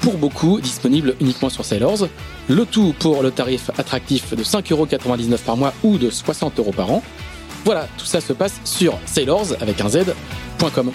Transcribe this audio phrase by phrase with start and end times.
[0.00, 2.08] pour beaucoup disponible uniquement sur Sailors.
[2.48, 7.02] Le tout pour le tarif attractif de 5,99€ par mois ou de 60€ par an.
[7.64, 10.90] Voilà, tout ça se passe sur sailors avec un z.com.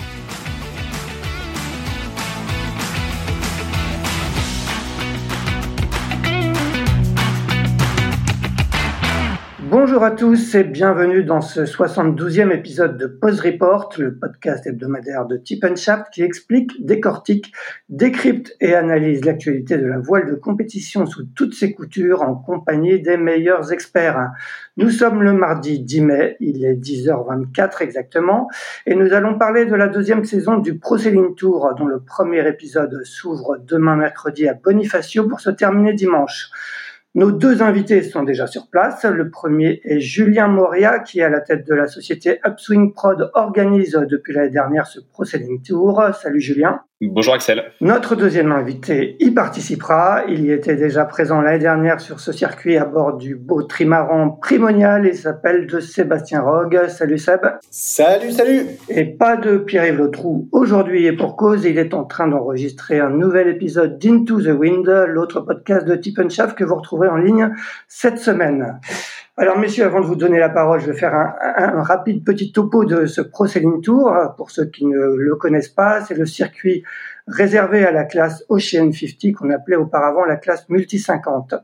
[9.75, 15.25] Bonjour à tous et bienvenue dans ce 72e épisode de Pause Report, le podcast hebdomadaire
[15.25, 17.51] de Tip Shaft qui explique, décortique,
[17.89, 23.01] décrypte et analyse l'actualité de la voile de compétition sous toutes ses coutures en compagnie
[23.01, 24.29] des meilleurs experts.
[24.77, 28.49] Nous sommes le mardi 10 mai, il est 10h24 exactement,
[28.85, 32.47] et nous allons parler de la deuxième saison du Pro Sailing Tour dont le premier
[32.47, 36.51] épisode s'ouvre demain mercredi à Bonifacio pour se terminer dimanche.
[37.15, 39.05] Nos deux invités sont déjà sur place.
[39.05, 43.91] Le premier est Julien Moria, qui à la tête de la société Upswing Prod organise
[44.09, 45.23] depuis l'année dernière ce Pro
[45.63, 46.03] Tour.
[46.19, 46.81] Salut Julien.
[47.01, 47.71] Bonjour Axel.
[47.81, 50.23] Notre deuxième invité y participera.
[50.29, 54.29] Il y était déjà présent l'année dernière sur ce circuit à bord du beau trimaran
[54.29, 55.05] primonial.
[55.05, 56.87] Il s'appelle de Sébastien Rogue.
[56.87, 57.41] Salut Seb.
[57.69, 58.67] Salut, salut.
[58.89, 63.09] Et pas de Pierre-Yves Lotrou aujourd'hui et pour cause, il est en train d'enregistrer un
[63.09, 67.49] nouvel épisode d'Into the Wind, l'autre podcast de Tip Shaft que vous retrouverez en ligne
[67.87, 68.79] cette semaine.
[69.35, 72.51] Alors, messieurs, avant de vous donner la parole, je vais faire un, un, rapide petit
[72.51, 74.13] topo de ce Pro Sailing Tour.
[74.37, 76.83] Pour ceux qui ne le connaissent pas, c'est le circuit
[77.27, 81.55] réservé à la classe Ocean 50 qu'on appelait auparavant la classe Multi 50.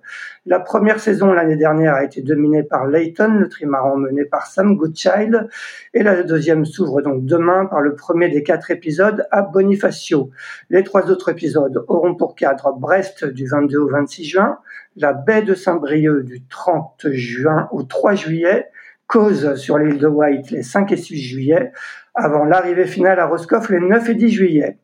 [0.45, 4.75] La première saison l'année dernière a été dominée par Layton, le trimaran mené par Sam
[4.75, 5.49] Goodchild,
[5.93, 10.31] et la deuxième s'ouvre donc demain par le premier des quatre épisodes à Bonifacio.
[10.69, 14.59] Les trois autres épisodes auront pour cadre Brest du 22 au 26 juin,
[14.95, 18.67] la baie de Saint-Brieuc du 30 juin au 3 juillet,
[19.07, 21.71] Cause sur l'île de White les 5 et 6 juillet,
[22.13, 24.77] avant l'arrivée finale à Roscoff les 9 et 10 juillet.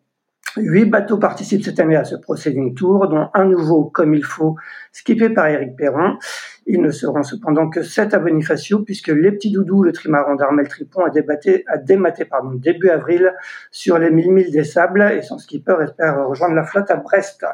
[0.58, 4.56] Huit bateaux participent cette année à ce Proceeding Tour, dont un nouveau, comme il faut,
[4.94, 6.18] skippé par Eric Perron.
[6.66, 10.68] Ils ne seront cependant que sept à Bonifacio, puisque les petits doudous, le trimaran d'Armel
[10.70, 13.34] Tripon, a, débatté, a dématé pardon, début avril
[13.70, 17.46] sur les 1000 milles des sables, et son skipper espère rejoindre la flotte à Brest.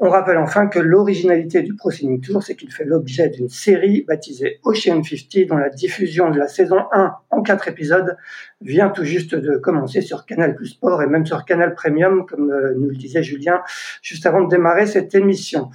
[0.00, 1.90] On rappelle enfin que l'originalité du Pro
[2.20, 6.48] Tour, c'est qu'il fait l'objet d'une série baptisée Ocean 50, dont la diffusion de la
[6.48, 8.16] saison 1 en quatre épisodes
[8.60, 12.50] vient tout juste de commencer sur Canal Plus Sport et même sur Canal Premium, comme
[12.50, 13.62] euh, nous le disait Julien
[14.02, 15.70] juste avant de démarrer cette émission.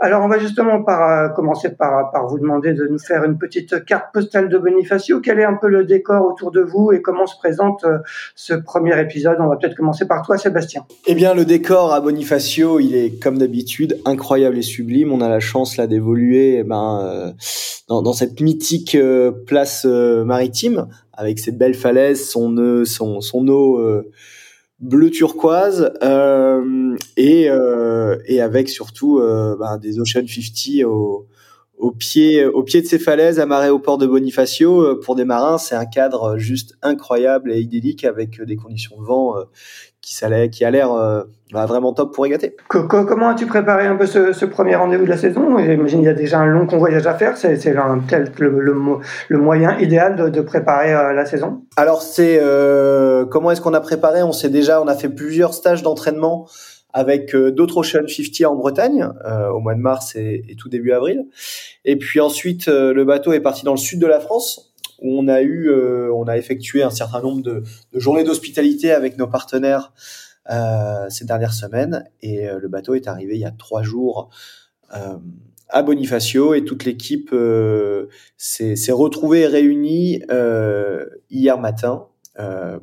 [0.00, 3.36] Alors, on va justement par, euh, commencer par, par vous demander de nous faire une
[3.36, 5.20] petite carte postale de Bonifacio.
[5.20, 7.98] Quel est un peu le décor autour de vous et comment se présente euh,
[8.36, 9.38] ce premier épisode?
[9.40, 10.86] On va peut-être commencer par toi, Sébastien.
[11.08, 15.12] Eh bien, le décor à Bonifacio, il est comme d'habitude incroyable et sublime.
[15.12, 17.32] On a la chance là d'évoluer eh ben, euh,
[17.88, 18.96] dans, dans, cette mythique
[19.48, 24.04] place maritime avec ses belles falaises, son, son, son eau
[24.80, 31.26] bleu turquoise euh, et, euh, et avec surtout euh, bah, des Ocean 50 au,
[31.78, 34.96] au pied au pied de ces falaises amarrées au port de Bonifacio.
[34.96, 39.34] Pour des marins c'est un cadre juste incroyable et idyllique avec des conditions de vent
[40.00, 40.14] qui,
[40.50, 41.22] qui a l'air euh,
[41.52, 42.56] bah, vraiment top pour régater.
[42.68, 45.58] Comment as-tu préparé un peu ce, ce premier rendez-vous de la saison?
[45.58, 47.36] J'imagine qu'il y a déjà un long convoyage à faire.
[47.36, 48.74] C'est le, le,
[49.28, 51.62] le, moyen idéal de, de préparer euh, la saison?
[51.76, 54.22] Alors c'est euh, comment est-ce qu'on a préparé?
[54.22, 56.46] On sait déjà, on a fait plusieurs stages d'entraînement
[56.92, 60.68] avec euh, d'autres Ocean 50 en Bretagne euh, au mois de mars et, et, tout
[60.68, 61.26] début avril.
[61.84, 64.67] Et puis ensuite, le bateau est parti dans le sud de la France
[65.00, 67.62] on a eu, euh, on a effectué un certain nombre de,
[67.92, 69.92] de journées d'hospitalité avec nos partenaires
[70.50, 72.04] euh, ces dernières semaines.
[72.22, 74.30] Et euh, le bateau est arrivé il y a trois jours
[75.68, 77.34] à Bonifacio et toute l'équipe
[78.38, 80.22] s'est retrouvée et réunie
[81.28, 82.06] hier matin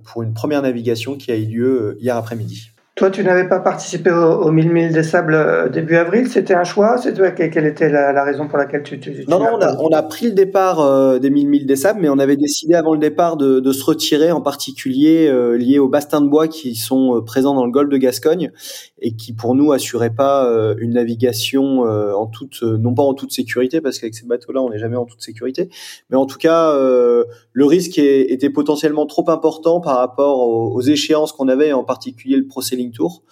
[0.03, 2.74] pour une première navigation qui a eu lieu hier après-midi.
[2.95, 6.29] Toi, tu n'avais pas participé au, 1000 milles des sables euh, début avril.
[6.29, 7.13] C'était un choix C'est
[7.51, 10.79] quelle était la, raison pour laquelle tu, tu, Non, non, on a, pris le départ
[10.79, 13.83] euh, des 1000 milles des sables, mais on avait décidé avant le départ de, se
[13.83, 17.89] retirer, en particulier euh, lié aux bastins de bois qui sont présents dans le golfe
[17.89, 18.53] de Gascogne
[18.99, 23.81] et qui, pour nous, assuraient pas une navigation en toute, non pas en toute sécurité,
[23.81, 25.69] parce qu'avec ces bateaux-là, on n'est jamais en toute sécurité,
[26.09, 31.49] mais en tout cas, le risque était potentiellement trop important par rapport aux, échéances qu'on
[31.49, 32.61] avait, en particulier le Pro
[32.93, 33.23] Tour.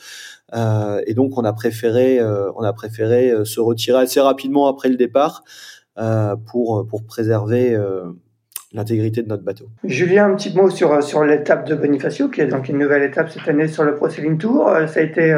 [0.53, 4.67] Euh, et donc on a préféré, euh, on a préféré euh, se retirer assez rapidement
[4.67, 5.43] après le départ
[6.47, 7.77] pour pour préserver
[8.73, 9.65] l'intégrité de notre bateau.
[9.83, 13.29] Julien, un petit mot sur, sur l'étape de Bonifacio, qui est donc une nouvelle étape
[13.29, 14.71] cette année sur le Pro Tour.
[14.87, 15.35] Ça a été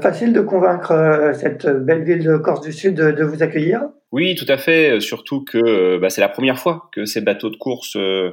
[0.00, 3.82] facile de convaincre cette belle ville de Corse du Sud de vous accueillir?
[4.12, 5.00] Oui, tout à fait.
[5.00, 8.32] Surtout que euh, bah, c'est la première fois que ces bateaux de course euh,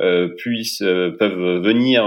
[0.00, 0.84] euh puissent
[1.18, 2.04] peuvent venir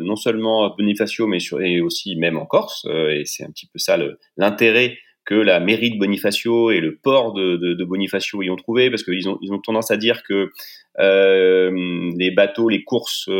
[0.00, 2.86] non seulement à Bonifacio, mais sur, et aussi même en Corse.
[2.86, 3.98] et c'est un petit peu ça
[4.36, 4.96] l'intérêt
[5.30, 9.28] que la mairie de Bonifacio et le port de, Bonifacio y ont trouvé, parce qu'ils
[9.28, 10.50] ont ils ont tendance à dire que
[10.98, 13.30] les bateaux, les courses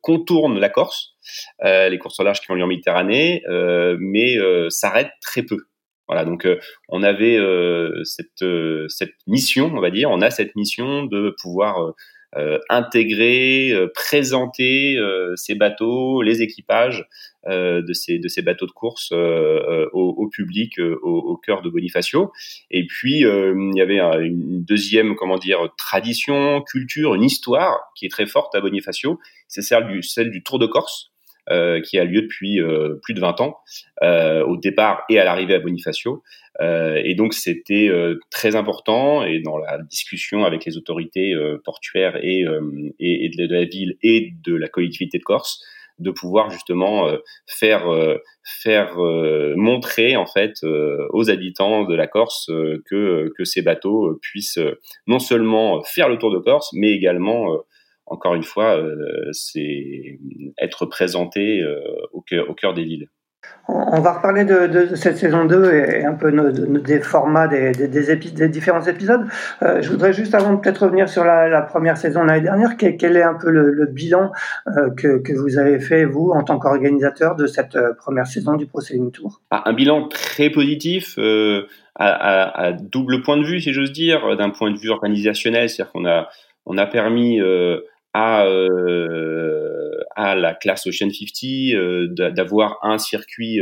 [0.00, 1.16] contournent la Corse,
[1.62, 3.42] les courses au large qui ont lieu en Méditerranée,
[3.98, 4.36] mais
[4.70, 5.58] s'arrêtent très peu.
[6.10, 6.58] Voilà, donc euh,
[6.88, 11.36] on avait euh, cette, euh, cette mission, on va dire, on a cette mission de
[11.40, 11.94] pouvoir
[12.68, 14.96] intégrer, présenter
[15.36, 17.04] ces bateaux, les équipages
[17.46, 22.32] de, ces, de ces bateaux de course au, public, au, cœur de Bonifacio.
[22.70, 28.10] Et puis il y avait une deuxième, comment dire, tradition, culture, une histoire qui est
[28.10, 29.18] très forte à Bonifacio.
[29.48, 31.09] C'est celle du, celle du Tour de Corse.
[31.48, 33.58] Euh, qui a lieu depuis euh, plus de 20 ans,
[34.02, 36.22] euh, au départ et à l'arrivée à Bonifacio.
[36.60, 37.90] et donc c'était
[38.30, 41.34] très important et dans la discussion avec les autorités
[41.64, 42.44] portuaires et,
[42.98, 45.64] et, de, la ville et de la collectivité de Corse,
[45.98, 47.08] de pouvoir justement
[47.46, 47.86] faire
[48.44, 48.96] faire
[49.56, 50.62] montrer en fait
[51.10, 52.50] aux habitants de la Corse
[52.84, 54.60] que que ces bateaux puissent
[55.06, 57.64] non seulement faire le tour de Corse mais également
[58.10, 60.18] encore une fois, euh, c'est
[60.60, 61.80] être présenté euh,
[62.12, 63.06] au cœur, au cœur des villes.
[63.68, 66.30] On va reparler de, cette saison 2 et un peu
[66.80, 69.26] des formats des, des, différents épisodes.
[69.62, 73.16] Euh, je voudrais juste avant de peut-être revenir sur la, première saison l'année dernière, quel,
[73.16, 74.32] est un peu le, bilan
[74.96, 78.80] que, vous avez fait, vous, en tant qu'organisateur de cette première saison du Pro
[79.12, 79.40] Tour?
[79.50, 81.18] Ah, Un bilan très positif,
[81.96, 86.06] à, double point de vue, si j'ose dire, d'un point de vue organisationnel, c'est-à-dire qu'on
[86.06, 86.28] a,
[86.66, 87.40] on a permis
[88.12, 93.60] à, euh, à la classe Ocean 50, euh, d'avoir un circuit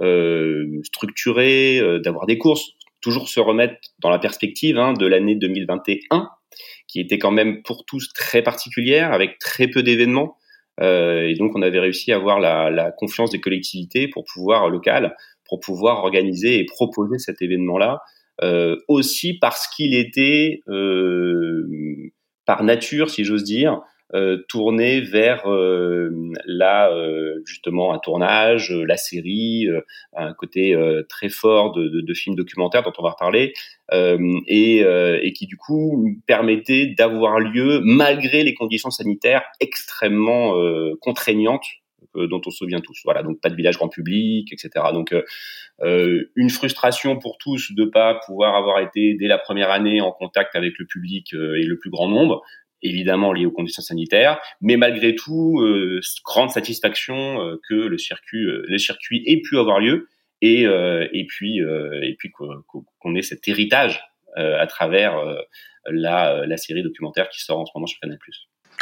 [0.00, 6.28] euh, structuré, d'avoir des courses, toujours se remettre dans la perspective hein, de l'année 2021,
[6.88, 10.36] qui était quand même pour tous très particulière, avec très peu d'événements.
[10.80, 14.70] Euh, et donc, on avait réussi à avoir la, la, confiance des collectivités pour pouvoir
[14.70, 15.14] locales,
[15.46, 18.00] pour pouvoir organiser et proposer cet événement-là,
[18.42, 22.10] euh, aussi parce qu'il était euh,
[22.52, 23.80] par nature, si j'ose dire,
[24.14, 26.10] euh, tourné vers euh,
[26.44, 26.90] là
[27.46, 29.68] justement un tournage, euh, la série,
[30.14, 30.76] un côté
[31.08, 33.54] très fort de, de, de, films documentaires dont on va reparler,
[33.90, 40.54] et, et, qui du coup permettait d'avoir lieu malgré les conditions sanitaires extrêmement
[41.00, 41.64] contraignantes
[42.14, 43.00] dont on se souvient tous.
[43.04, 44.70] Voilà, donc pas de village grand public, etc.
[44.92, 45.14] Donc
[45.80, 50.12] euh, une frustration pour tous de pas pouvoir avoir été dès la première année en
[50.12, 52.42] contact avec le public et le plus grand nombre,
[52.82, 58.44] évidemment lié aux conditions sanitaires, mais malgré tout, euh, grande satisfaction euh, que le circuit,
[58.44, 60.08] euh, le circuit ait pu avoir lieu
[60.40, 64.02] et, et puis, et puis qu'on ait cet héritage
[64.34, 65.22] à travers
[65.86, 68.18] la, la série documentaire qui sort en ce moment sur Canal+.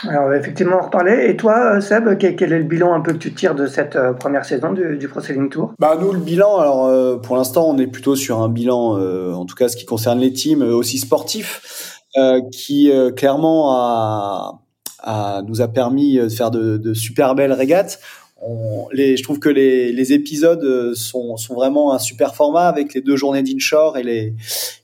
[0.08, 1.30] Alors effectivement, on reparlait.
[1.30, 4.44] Et toi, Seb, quel est le bilan un peu que tu tires de cette première
[4.44, 5.74] saison du, du Pro Tour?
[5.78, 8.98] Bah nous, le bilan, alors pour l'instant, on est plutôt sur un bilan,
[9.34, 11.98] en tout cas ce qui concerne les teams, aussi sportifs.
[12.16, 14.60] Euh, qui euh, clairement
[15.46, 18.00] nous a permis de faire de, super belles régates.
[18.42, 23.44] Je trouve que les, épisodes sont, sont, vraiment un super format avec les deux journées
[23.44, 24.34] d'inshore et, les,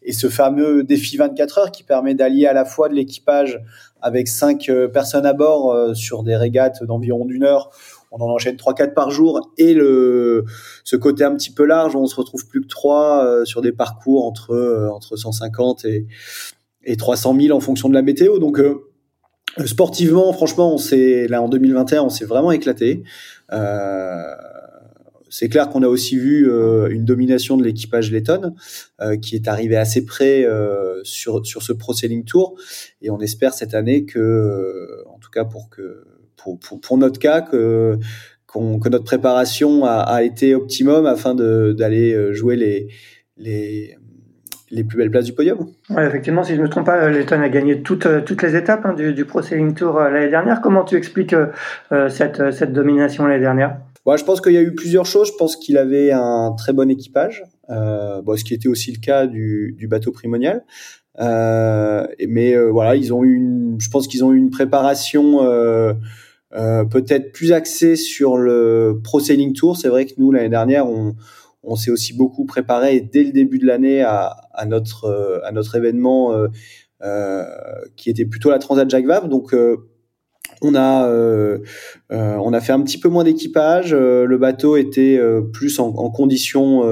[0.04, 3.60] et ce fameux défi 24 heures qui permet d'allier à la fois de l'équipage
[4.06, 7.70] avec cinq euh, personnes à bord sur des régates d'environ d'une heure.
[8.12, 10.44] On en enchaîne trois quatre par jour et le
[10.84, 14.24] ce côté un petit peu large on se retrouve plus que trois sur des parcours
[14.24, 16.06] entre entre 150 et
[16.84, 18.38] et 300 000 en fonction de la météo.
[18.38, 18.86] Donc euh,
[19.66, 20.78] sportivement, franchement, on
[21.28, 23.02] là en 2021, on s'est vraiment éclaté.
[25.38, 28.54] C'est clair qu'on a aussi vu euh, une domination de l'équipage Letton
[29.02, 32.54] euh, qui est arrivé assez près euh, sur sur ce Pro Sailing Tour
[33.02, 36.04] et on espère cette année que, en tout cas pour que
[36.38, 37.98] pour, pour, notre cas, que
[38.46, 42.88] que notre préparation a, été optimum afin d'aller jouer les,
[43.36, 43.94] les,
[44.70, 45.66] les plus belles places du podium.
[45.90, 48.94] Effectivement, si je ne me trompe pas, Letton a gagné toutes, toutes les étapes hein,
[48.94, 50.62] du, du, Pro Sailing Tour l'année dernière.
[50.62, 51.36] Comment tu expliques
[52.08, 53.76] cette, cette domination l'année dernière?
[54.14, 55.26] Je pense qu'il y a eu plusieurs choses.
[55.32, 59.00] Je pense qu'il avait un très bon équipage, euh, bon, ce qui était aussi le
[59.00, 60.64] cas du, du bateau primonial.
[61.18, 65.42] Euh, mais euh, voilà, ils ont eu, une, je pense qu'ils ont eu une préparation
[65.42, 65.94] euh,
[66.54, 69.76] euh, peut-être plus axée sur le Pro Sailing Tour.
[69.76, 71.16] C'est vrai que nous l'année dernière, on,
[71.64, 75.74] on s'est aussi beaucoup préparé dès le début de l'année à, à, notre à notre
[75.74, 76.32] événement
[77.96, 79.28] qui était plutôt la Transat Jacques Vabre.
[79.28, 79.54] Donc
[80.62, 81.58] on a, euh,
[82.12, 83.92] euh, on a fait un petit peu moins d'équipage.
[83.92, 85.20] Euh, le bateau était
[85.52, 86.82] plus en, en condition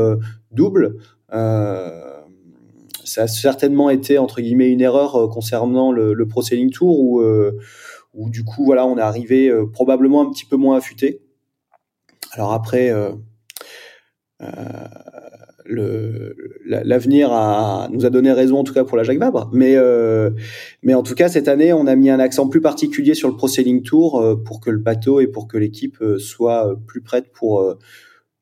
[0.50, 0.96] double.
[1.30, 6.28] ça a certainement été entre guillemets une erreur concernant le, le
[6.72, 7.22] Tour où,
[8.14, 11.20] où du coup voilà on est arrivé probablement un petit peu moins affûté.
[12.32, 12.92] Alors après,
[15.66, 19.50] l'avenir a nous a donné raison en tout cas pour la Jacques Vabre.
[19.52, 20.30] Mais euh,
[20.82, 23.36] mais en tout cas cette année on a mis un accent plus particulier sur le
[23.36, 27.00] Pro Sailing Tour euh, pour que le bateau et pour que l'équipe euh, soit plus
[27.00, 27.76] prête pour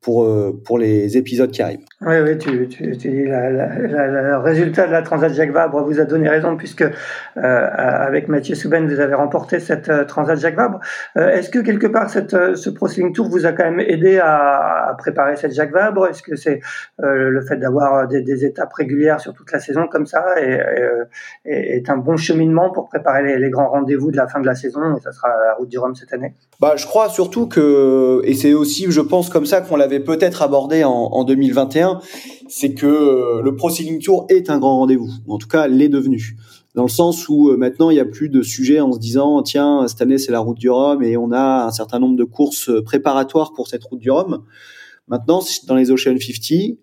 [0.03, 1.85] pour, euh, pour les épisodes qui arrivent.
[2.01, 5.81] Oui, oui, tu, tu, tu dis la, la, le résultat de la Transat Jacques Vabre
[5.83, 6.89] vous a donné raison puisque euh,
[7.37, 10.81] avec Mathieu Souben vous avez remporté cette euh, Transat Jacques Vabre.
[11.17, 14.89] Euh, Est-ce que quelque part cette, ce Pro Tour vous a quand même aidé à,
[14.89, 16.07] à préparer cette Jacques Vabre?
[16.07, 16.59] Est-ce que c'est
[16.99, 20.59] le fait d'avoir des, des, étapes régulières sur toute la saison comme ça et,
[21.45, 24.45] et, est un bon cheminement pour préparer les, les grands rendez-vous de la fin de
[24.45, 26.33] la saison et ça sera la route du Rhum cette année?
[26.59, 30.41] Bah, je crois surtout que et c'est aussi, je pense, comme ça qu'on l'avait peut-être
[30.41, 31.99] abordé en, en 2021,
[32.47, 35.09] c'est que euh, le Pro Sailing Tour est un grand rendez-vous.
[35.27, 36.37] En tout cas, l'est devenu.
[36.75, 39.41] Dans le sens où euh, maintenant, il n'y a plus de sujet en se disant,
[39.43, 42.23] tiens, cette année, c'est la route du Rhum et on a un certain nombre de
[42.23, 44.43] courses préparatoires pour cette route du Rhum.
[45.07, 46.77] Maintenant, dans les Ocean 50, il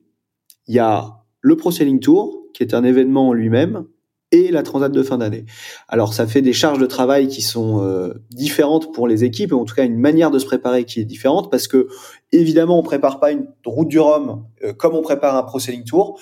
[0.69, 3.87] y a le Pro Sailing Tour, qui est un événement en lui-même,
[4.32, 5.44] et la transat de fin d'année.
[5.88, 9.64] Alors ça fait des charges de travail qui sont euh, différentes pour les équipes, en
[9.64, 11.88] tout cas une manière de se préparer qui est différente, parce que
[12.32, 15.84] évidemment on prépare pas une route du Rhum euh, comme on prépare un Pro Sailing
[15.84, 16.18] Tour.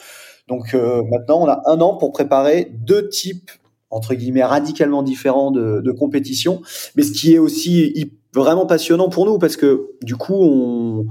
[0.48, 3.50] Donc euh, maintenant on a un an pour préparer deux types
[3.90, 6.62] entre guillemets radicalement différents de, de compétition,
[6.96, 11.06] mais ce qui est aussi vraiment passionnant pour nous parce que du coup on,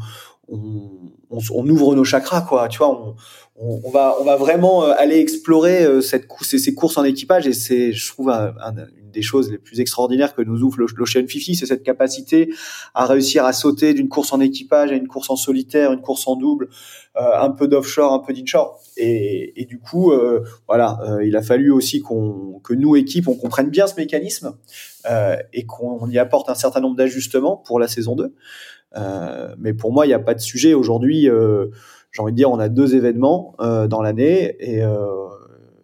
[0.50, 0.90] on,
[1.30, 3.16] on ouvre nos chakras quoi, tu vois, on,
[3.60, 7.48] on, va on va vraiment euh, aller explorer euh, cette ces, ces courses en équipage
[7.48, 11.56] et c'est je trouve une des choses les plus extraordinaires que nous ouvre l'Ocean 50
[11.56, 12.54] c'est cette capacité
[12.94, 16.28] à réussir à sauter d'une course en équipage à une course en solitaire une course
[16.28, 16.70] en double
[17.16, 18.80] euh, un peu d'offshore un peu d'inshore.
[18.96, 20.14] Et, et du coup
[20.68, 24.56] voilà il a fallu aussi qu'on que nous équipes on comprenne bien ce mécanisme
[25.54, 28.34] et qu'on y apporte un certain nombre d'ajustements pour la saison 2
[29.58, 31.28] mais pour moi il n'y a pas de sujet aujourd'hui
[32.18, 35.28] j'ai envie de dire, on a deux événements euh, dans l'année et, euh,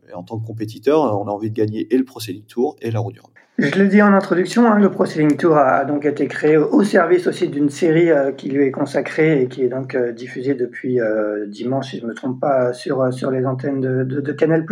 [0.10, 2.90] et, en tant que compétiteur, on a envie de gagner et le Pro Tour et
[2.90, 3.33] la Route du Rhum.
[3.60, 6.84] Je l'ai dit en introduction, hein, le Pro Sailing Tour a donc été créé au
[6.84, 10.56] service aussi d'une série euh, qui lui est consacrée et qui est donc euh, diffusée
[10.56, 14.32] depuis euh, dimanche, si je me trompe pas, sur sur les antennes de, de, de
[14.32, 14.66] Canal+.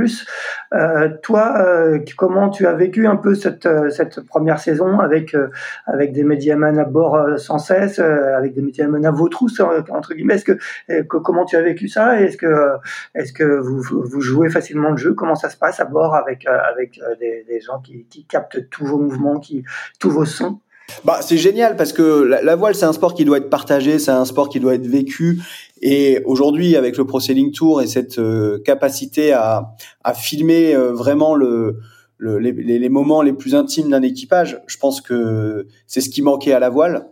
[1.22, 1.64] toi,
[2.18, 5.38] comment tu as vécu un peu cette cette première saison avec
[5.86, 10.36] avec des médiamans à bord sans cesse, avec des médiamans à vos trousses entre guillemets?
[10.36, 12.20] Est-ce que, comment tu as vécu ça?
[12.20, 12.78] Est-ce que
[13.14, 15.14] est-ce que vous vous jouez facilement le jeu?
[15.14, 18.88] Comment ça se passe à bord avec avec des, des gens qui, qui captent tous
[18.88, 19.40] vos mouvements,
[20.00, 20.60] tous vos sons.
[21.06, 24.12] Bah, c'est génial parce que la, voile, c'est un sport qui doit être partagé, c'est
[24.12, 25.42] un sport qui doit être vécu.
[25.82, 29.74] Et aujourd'hui, avec le Pro Sailing Tour et cette euh, capacité à,
[30.16, 31.80] filmer euh, vraiment le,
[32.18, 36.22] le les, les, moments les plus intimes d'un équipage, je pense que c'est ce qui
[36.22, 37.08] manquait à la voile.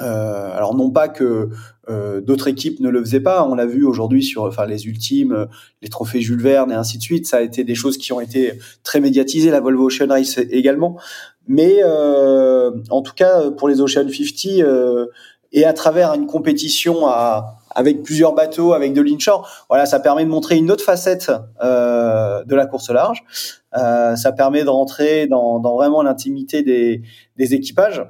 [0.00, 1.48] Euh, alors non pas que
[1.88, 5.46] euh, d'autres équipes ne le faisaient pas, on l'a vu aujourd'hui sur enfin les ultimes,
[5.82, 8.20] les trophées Jules Verne et ainsi de suite, ça a été des choses qui ont
[8.20, 8.52] été
[8.84, 10.98] très médiatisées, la Volvo Ocean Race également,
[11.48, 15.06] mais euh, en tout cas pour les Ocean 50 euh,
[15.52, 20.24] et à travers une compétition à, avec plusieurs bateaux, avec de l'inshore, voilà, ça permet
[20.24, 21.30] de montrer une autre facette
[21.62, 23.24] euh, de la course large.
[23.76, 27.02] Euh, ça permet de rentrer dans, dans vraiment l'intimité des,
[27.36, 28.02] des équipages.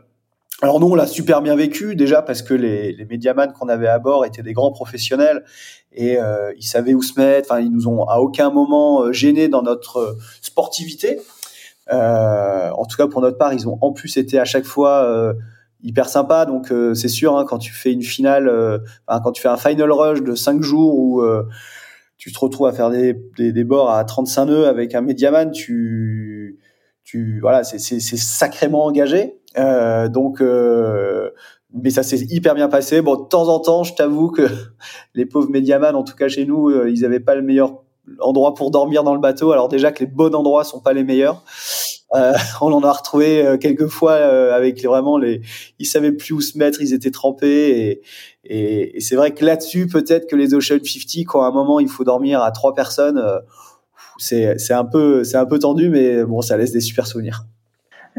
[0.60, 3.86] Alors nous, on l'a super bien vécu déjà parce que les, les médiamans qu'on avait
[3.86, 5.44] à bord étaient des grands professionnels
[5.92, 7.52] et euh, ils savaient où se mettre.
[7.52, 11.20] Enfin, ils nous ont à aucun moment euh, gênés dans notre euh, sportivité.
[11.92, 15.04] Euh, en tout cas, pour notre part, ils ont en plus été à chaque fois
[15.04, 15.32] euh,
[15.84, 16.44] hyper sympas.
[16.44, 18.50] Donc c'est sûr, hein, quand tu fais une finale,
[19.06, 21.22] enfin, quand tu fais un final rush de 5 jours où
[22.16, 25.52] tu te retrouves à faire des, des, des bords à 35 nœuds avec un médiaman,
[25.52, 26.58] tu
[27.04, 29.38] tu voilà, c'est sacrément engagé.
[29.56, 31.30] Euh, donc, euh,
[31.72, 33.02] mais ça s'est hyper bien passé.
[33.02, 34.46] Bon, de temps en temps, je t'avoue que
[35.14, 37.82] les pauvres médiamans, en tout cas chez nous, euh, ils avaient pas le meilleur
[38.20, 39.52] endroit pour dormir dans le bateau.
[39.52, 41.44] Alors déjà que les bons endroits sont pas les meilleurs.
[42.14, 45.42] Euh, on en a retrouvé euh, quelques fois avec vraiment les,
[45.78, 48.00] ils savaient plus où se mettre, ils étaient trempés
[48.44, 51.80] et, et, c'est vrai que là-dessus peut-être que les Ocean 50 quand à un moment
[51.80, 53.22] il faut dormir à trois personnes,
[54.16, 57.44] c'est un peu c'est un peu tendu mais bon ça laisse des super souvenirs.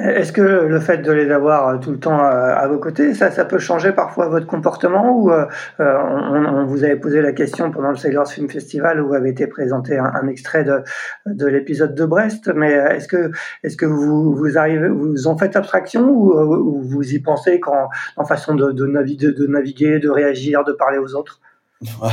[0.02, 3.14] Est-ce que le fait de les avoir euh, tout le temps euh, à vos côtés,
[3.14, 5.46] ça, ça peut changer parfois votre comportement ou euh,
[5.80, 9.98] on, vous avait posé la question pendant le Sailors Film Festival où avait été présenté
[9.98, 10.84] un, extrait de,
[11.26, 13.32] de l'épisode de Brest, mais est-ce que
[13.64, 18.26] est-ce que vous vous arrivez vous en faites abstraction ou, vous y pensez quand en
[18.26, 21.42] façon de, de, naviguer, de naviguer, de réagir, de parler aux autres?
[22.02, 22.12] Ouais.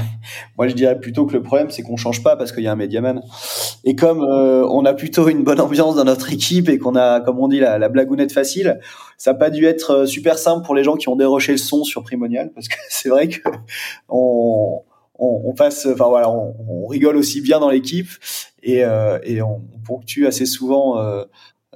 [0.56, 2.72] Moi, je dirais plutôt que le problème, c'est qu'on change pas parce qu'il y a
[2.72, 3.20] un médiaman.
[3.84, 7.20] Et comme euh, on a plutôt une bonne ambiance dans notre équipe et qu'on a,
[7.20, 8.78] comme on dit, la, la blagounette facile,
[9.18, 11.58] ça n'a pas dû être euh, super simple pour les gens qui ont déroché le
[11.58, 13.40] son sur Primonial parce que c'est vrai que
[14.08, 14.82] on,
[15.18, 18.08] on, on, passe, enfin voilà, on, on, rigole aussi bien dans l'équipe
[18.62, 21.24] et, euh, et on, ponctue assez souvent euh,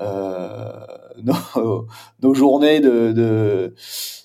[0.00, 0.68] euh
[1.23, 1.87] nos,
[2.23, 3.75] nos, journées de, de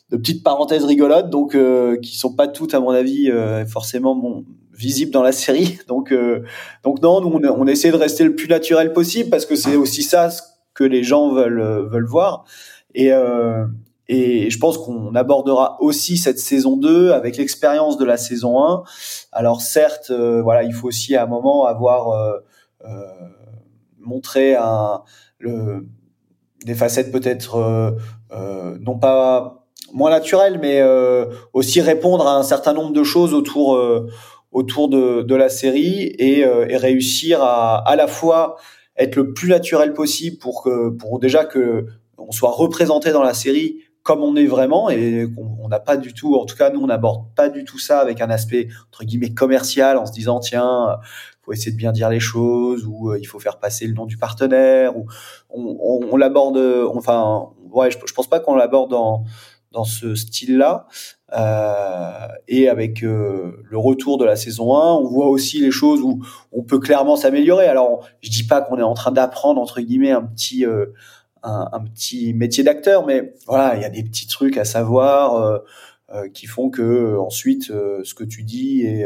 [0.09, 4.15] de petites parenthèses rigolotes, donc euh, qui sont pas toutes à mon avis euh, forcément
[4.15, 4.45] bon,
[4.75, 5.79] visibles dans la série.
[5.87, 6.43] Donc euh,
[6.83, 9.75] donc non, nous on, on, essaie de rester le plus naturel possible parce que c'est
[9.75, 10.29] aussi ça
[10.73, 12.45] que les gens veulent euh, veulent voir.
[12.93, 13.65] Et euh,
[14.07, 18.83] et je pense qu'on abordera aussi cette saison 2 avec l'expérience de la saison 1.
[19.31, 22.39] Alors certes, voilà, il faut aussi à un moment avoir
[23.99, 25.01] montré un,
[25.39, 25.87] le,
[26.63, 27.97] des facettes peut-être
[28.79, 29.64] non pas
[29.95, 34.07] moins naturel, mais euh, aussi répondre à un certain nombre de choses autour euh,
[34.51, 38.57] autour de, de, la série et, euh, et, réussir à à la fois
[38.97, 41.85] être le plus naturel possible pour que pour déjà que
[42.17, 46.13] on soit représenté dans la série comme on est vraiment et qu'on n'a pas du
[46.13, 49.05] tout, en tout cas nous on n'aborde pas du tout ça avec un aspect entre
[49.05, 50.97] guillemets commercial en se disant tiens
[51.41, 54.17] faut essayer de bien dire les choses ou il faut faire passer le nom du
[54.17, 55.05] partenaire ou
[55.49, 56.57] on, on, l'aborde
[56.93, 59.25] enfin ouais je, je pense pas qu'on l'aborde dans
[59.75, 60.87] dans ce style-là.
[61.37, 66.01] Euh, et avec euh, le retour de la saison 1, on voit aussi les choses
[66.01, 67.67] où on peut clairement s'améliorer.
[67.67, 70.87] Alors, je dis pas qu'on est en train d'apprendre entre guillemets un petit euh,
[71.43, 75.61] un, un, petit métier d'acteur, mais voilà, il y a des petits trucs à savoir.
[76.11, 79.05] Euh, euh, qui font que euh, ensuite euh, ce que tu dis est,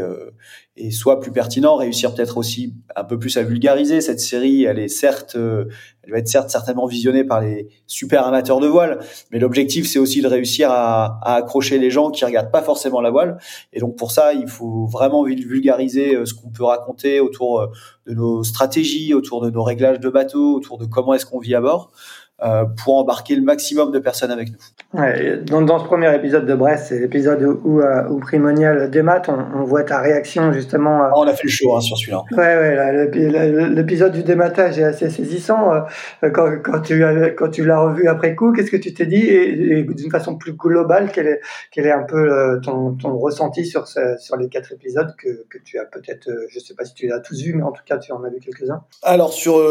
[0.75, 4.63] est soit plus pertinent, réussir peut-être aussi un peu plus à vulgariser cette série.
[4.63, 8.99] Elle est certes, elle va être certes certainement visionnée par les super amateurs de voile,
[9.31, 13.01] mais l'objectif c'est aussi de réussir à, à, accrocher les gens qui regardent pas forcément
[13.01, 13.37] la voile.
[13.73, 17.71] Et donc pour ça, il faut vraiment vulgariser ce qu'on peut raconter autour
[18.07, 21.55] de nos stratégies, autour de nos réglages de bateau, autour de comment est-ce qu'on vit
[21.55, 21.91] à bord.
[22.41, 24.97] Euh, pour embarquer le maximum de personnes avec nous.
[24.97, 29.23] Ouais, dans, dans, ce premier épisode de Brest, c'est l'épisode où, euh, où, Primonial démat,
[29.27, 31.03] on, on, voit ta réaction justement.
[31.03, 31.09] Euh...
[31.17, 32.23] on a fait le show hein, sur celui-là.
[32.31, 35.73] Ouais, ouais, l'épisode du dématage est assez saisissant.
[35.73, 37.03] Euh, quand, quand, tu
[37.37, 39.17] quand tu l'as revu après coup, qu'est-ce que tu t'es dit?
[39.17, 41.41] Et, et d'une façon plus globale, quel est,
[41.73, 45.43] quel est un peu euh, ton, ton ressenti sur, ce, sur les quatre épisodes que,
[45.49, 47.73] que tu as peut-être, je sais pas si tu les as tous vus, mais en
[47.73, 48.81] tout cas tu en as vu quelques-uns.
[49.03, 49.61] Alors sur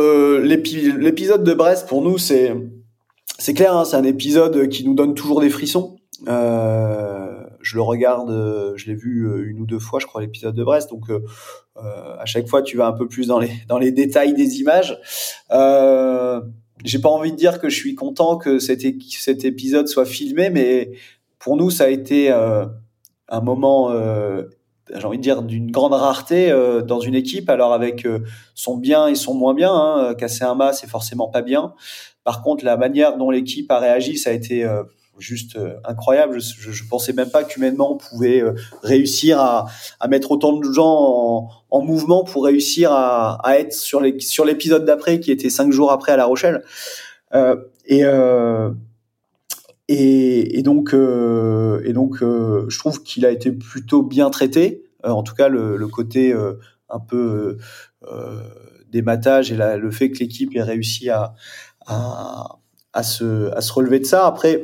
[0.43, 2.58] l'épisode de Brest, pour nous, c'est
[3.39, 5.97] c'est clair, hein, c'est un épisode qui nous donne toujours des frissons.
[6.27, 10.55] Euh, je le regarde, je l'ai vu euh, une ou deux fois, je crois, l'épisode
[10.55, 10.91] de Brest.
[10.91, 11.21] Donc, euh,
[11.77, 14.61] euh, à chaque fois, tu vas un peu plus dans les dans les détails des
[14.61, 14.99] images.
[15.53, 16.41] Euh,
[16.85, 20.93] J'ai pas envie de dire que je suis content que cet, épisode soit filmé, mais
[21.39, 22.67] pour nous, ça a été euh,
[23.29, 23.91] un moment
[24.97, 28.21] j'ai envie de dire d'une grande rareté euh, dans une équipe alors avec euh,
[28.55, 30.15] son bien et son moins bien hein.
[30.15, 31.75] casser un mât c'est forcément pas bien
[32.29, 34.83] par contre, la manière dont l'équipe a réagi, ça a été euh,
[35.19, 36.43] juste euh, incroyable.
[36.43, 39.67] Je, je, pensais même pas qu'humainement on pouvait euh, réussir à,
[40.11, 44.03] mettre autant de gens en, en mouvement pour réussir à, être sur
[44.45, 46.63] l'épisode d'après qui était cinq jours après à La Rochelle.
[47.89, 48.03] Et,
[50.63, 54.85] donc je trouve qu'il a été plutôt bien traité.
[55.03, 56.35] en tout cas, le, côté
[56.91, 57.57] un peu
[58.91, 61.35] dématage et le fait que l'équipe ait réussi à
[61.89, 62.59] à,
[62.93, 64.27] à, se, à se relever de ça.
[64.27, 64.63] Après,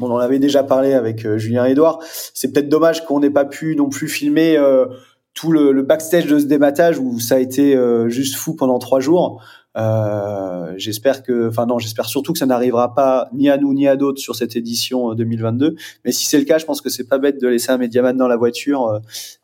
[0.00, 2.00] on en avait déjà parlé avec euh, Julien Edouard.
[2.34, 4.86] C'est peut-être dommage qu'on n'ait pas pu non plus filmer euh,
[5.34, 8.78] tout le, le, backstage de ce dématage où ça a été euh, juste fou pendant
[8.78, 9.42] trois jours.
[9.76, 13.86] Euh, j'espère que, enfin non, j'espère surtout que ça n'arrivera pas ni à nous ni
[13.86, 15.76] à d'autres sur cette édition 2022.
[16.04, 18.16] Mais si c'est le cas, je pense que c'est pas bête de laisser un médiaman
[18.16, 19.00] dans la voiture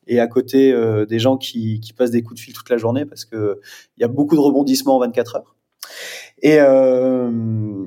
[0.09, 0.75] et à côté
[1.09, 3.61] des gens qui, qui passent des coups de fil toute la journée parce que
[3.97, 5.55] il y a beaucoup de rebondissements en 24 heures.
[6.43, 7.31] Et, euh,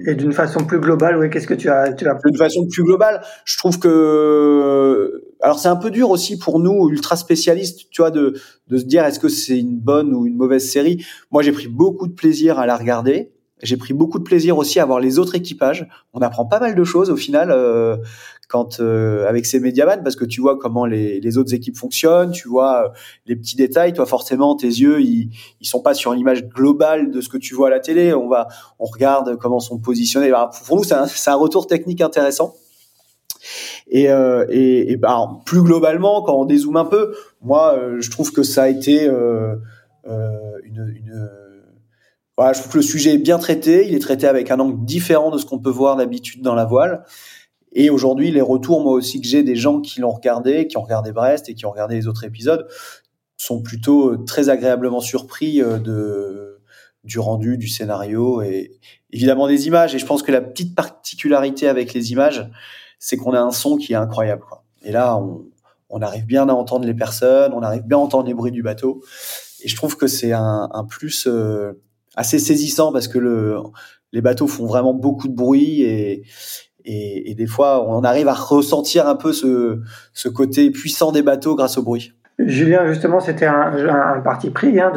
[0.08, 2.84] et d'une façon plus globale, oui, qu'est-ce que tu as, tu as D'une façon plus
[2.84, 8.02] globale, je trouve que alors c'est un peu dur aussi pour nous ultra spécialistes, tu
[8.02, 8.34] vois, de
[8.68, 11.06] de se dire est-ce que c'est une bonne ou une mauvaise série?
[11.32, 13.32] Moi, j'ai pris beaucoup de plaisir à la regarder.
[13.64, 15.88] J'ai pris beaucoup de plaisir aussi à voir les autres équipages.
[16.14, 17.98] On apprend pas mal de choses au final euh,
[18.48, 22.48] quand euh, avec ces médiamans parce que tu vois comment les, autres équipes fonctionnent, tu
[22.48, 22.90] vois euh,
[23.26, 23.94] les petits détails.
[23.94, 25.30] Toi forcément tes yeux ils
[25.60, 28.14] ils sont pas sur l'image globale de ce que tu vois à la télé.
[28.14, 28.48] On va
[28.80, 30.32] on regarde comment sont positionnés.
[30.66, 32.56] pour nous c'est un, un retour technique intéressant.
[33.90, 38.34] Et, euh, et, et bah, plus globalement, quand on dézoome un peu, moi, je trouve
[38.34, 41.30] que ça a été euh, une, une
[42.38, 43.88] voilà, je trouve que le sujet est bien traité.
[43.88, 46.66] Il est traité avec un angle différent de ce qu'on peut voir d'habitude dans la
[46.66, 47.04] voile.
[47.80, 50.82] Et aujourd'hui, les retours, moi aussi, que j'ai des gens qui l'ont regardé, qui ont
[50.82, 52.68] regardé Brest et qui ont regardé les autres épisodes,
[53.38, 56.60] sont plutôt euh, très agréablement surpris euh, de,
[57.04, 58.72] du rendu, du scénario et
[59.12, 59.94] évidemment des images.
[59.94, 62.50] Et je pense que la petite particularité avec les images,
[62.98, 64.42] c'est qu'on a un son qui est incroyable.
[64.82, 65.22] Et là,
[65.92, 68.64] on, arrive bien à entendre les personnes, on arrive bien à entendre les bruits du
[68.64, 69.04] bateau.
[69.64, 71.74] Et je trouve que c'est un, plus euh,
[72.16, 73.58] assez saisissant parce que le,
[74.14, 76.24] les bateaux font vraiment beaucoup de bruit et,
[76.86, 81.78] et, des fois on arrive à ressentir un peu ce côté puissant des bateaux grâce
[81.78, 82.14] au bruit.
[82.40, 84.92] Julien, justement, c'était un, un, parti pris hein,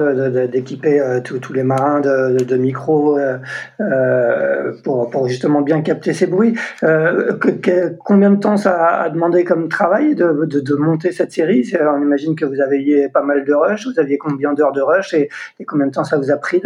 [0.52, 3.38] d'équiper de, de, euh, tous les marins de, de micros euh,
[3.80, 6.54] euh, pour, pour, justement bien capter ces bruits.
[6.82, 11.66] Euh, que, combien de temps ça a demandé comme travail de, monter cette série?
[11.80, 13.86] On imagine que vous aviez pas mal de rush.
[13.86, 16.60] Vous aviez combien d'heures de rush et, et, combien de temps ça vous a pris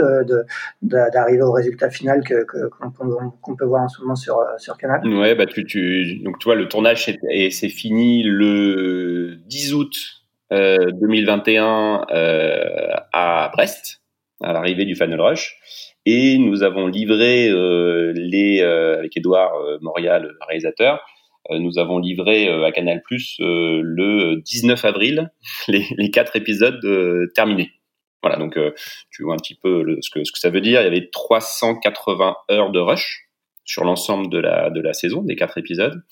[0.82, 5.06] d'arriver au résultat final que qu'on peut voir en ce moment sur sur Canal?
[5.06, 12.06] Ouais, bah tu, tu donc tu vois le tournage c'est fini le 10 août 2021
[12.10, 14.02] euh, à Brest,
[14.42, 15.56] à l'arrivée du Final Rush.
[16.06, 21.00] Et nous avons livré euh, les euh, avec Edouard Morial, le réalisateur,
[21.50, 25.30] nous avons livré à Canal Plus le 19 avril
[25.68, 26.80] les, les quatre épisodes
[27.34, 27.70] terminés.
[28.22, 28.58] Voilà, donc
[29.10, 30.80] tu vois un petit peu ce, que, ce que ça veut dire.
[30.80, 33.28] Il y avait 380 heures de rush
[33.66, 36.02] sur l'ensemble de la, de la saison, des quatre épisodes,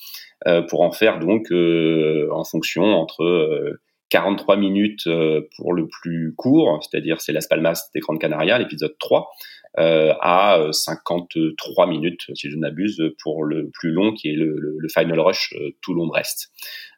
[0.68, 3.78] pour en faire donc en fonction entre
[4.12, 8.94] 43 minutes euh, pour le plus court, c'est-à-dire c'est Las Palmas des Grandes Canaria, l'épisode
[8.98, 9.30] 3,
[9.78, 15.18] euh, à 53 minutes, si je n'abuse, pour le plus long, qui est le, Final
[15.18, 16.50] Rush euh, Toulon-Brest.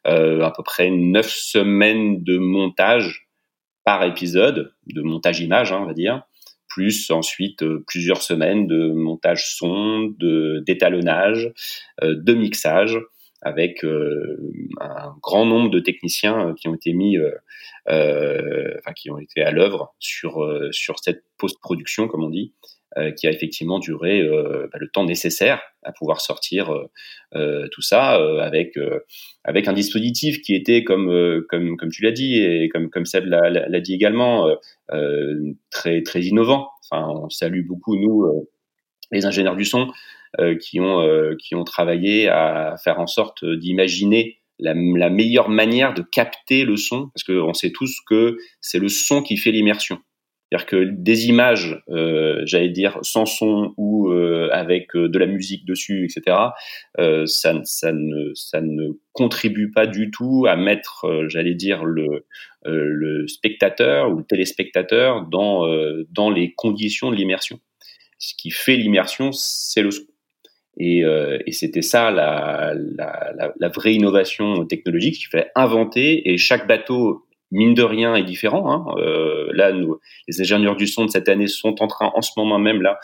[0.07, 3.29] Euh, à peu près 9 semaines de montage
[3.85, 6.23] par épisode, de montage image, hein, on va dire,
[6.67, 10.13] plus ensuite plusieurs semaines de montage son,
[10.67, 11.53] d'étalonnage,
[12.01, 12.99] de mixage,
[13.41, 14.37] avec euh,
[14.79, 19.41] un grand nombre de techniciens euh, qui ont été mis, euh, enfin qui ont été
[19.41, 22.53] à l'œuvre sur sur cette post-production, comme on dit,
[23.17, 26.73] qui a effectivement duré bah, le temps nécessaire à pouvoir sortir
[27.33, 28.79] tout ça avec
[29.43, 33.25] avec un dispositif qui était comme comme comme tu l'as dit et comme comme Seb
[33.25, 34.49] l'a dit également
[35.69, 36.69] très très innovant.
[36.89, 38.47] Enfin, on salue beaucoup nous
[39.11, 39.91] les ingénieurs du son
[40.59, 45.93] qui ont euh, qui ont travaillé à faire en sorte d'imaginer la, la, meilleure manière
[45.93, 49.99] de capter le son, parce qu'on sait tous que c'est le son qui fait l'immersion.
[50.49, 55.65] C'est-à-dire que des images, euh, j'allais dire sans son ou euh, avec de la musique
[55.65, 56.37] dessus, etc.,
[56.99, 62.25] euh, ça, ça, ne, ça ne contribue pas du tout à mettre, j'allais dire, le,
[62.63, 65.67] le spectateur ou le téléspectateur dans,
[66.11, 67.59] dans les conditions de l'immersion.
[68.19, 70.03] Ce qui fait l'immersion, c'est le son.
[70.77, 76.29] Et, euh, et c'était ça la, la, vraie innovation technologique qu'il fallait inventer.
[76.29, 78.71] Et chaque bateau, mine de rien, est différent.
[78.71, 78.95] Hein.
[78.97, 79.71] Euh, là,
[80.27, 82.99] les ingénieurs du son de cette année sont en train, en ce moment même là,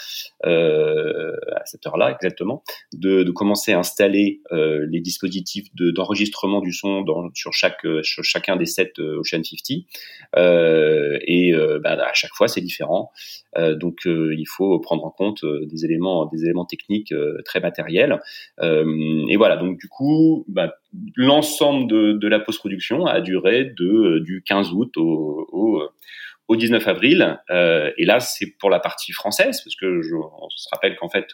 [0.45, 7.01] euh, à cette heure-là exactement, de, commencer à installer euh, les dispositifs d'enregistrement du son
[7.01, 9.85] dans, sur sur chacun des sept euh, Ocean 50.
[11.27, 13.11] et ben, à chaque fois, c'est différent.
[13.57, 17.13] Euh, donc euh, il faut prendre en compte euh, des éléments, des éléments techniques
[17.45, 18.19] très matériels.
[18.61, 20.73] et voilà, donc du coup, bah,
[21.15, 25.81] l'ensemble de, de, la post-production a duré de, du 15 août au, au
[26.51, 27.39] au 19 avril.
[27.49, 31.07] Euh, et là, c'est pour la partie française, parce que je, on se rappelle qu'en
[31.07, 31.33] fait,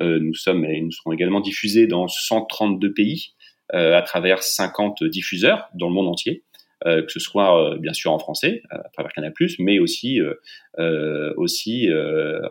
[0.00, 3.34] euh, nous sommes et nous serons également diffusés dans 132 pays
[3.74, 6.44] euh, à travers 50 diffuseurs dans le monde entier.
[6.86, 11.32] Euh, que ce soit euh, bien sûr en français à travers Canal+, mais aussi euh,
[11.36, 11.88] aussi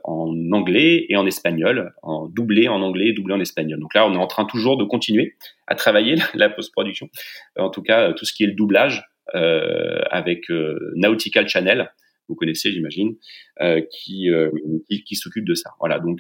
[0.04, 3.80] en anglais et en espagnol, en doublé en anglais doublé en espagnol.
[3.80, 5.36] Donc là, on est en train toujours de continuer
[5.68, 7.10] à travailler la post-production.
[7.58, 10.50] En tout cas, tout ce qui est le doublage avec
[10.96, 11.92] Nautical Channel,
[12.30, 13.16] vous connaissez, j'imagine,
[13.92, 14.30] qui,
[14.90, 15.72] qui, qui s'occupe de ça.
[15.80, 16.20] Voilà, donc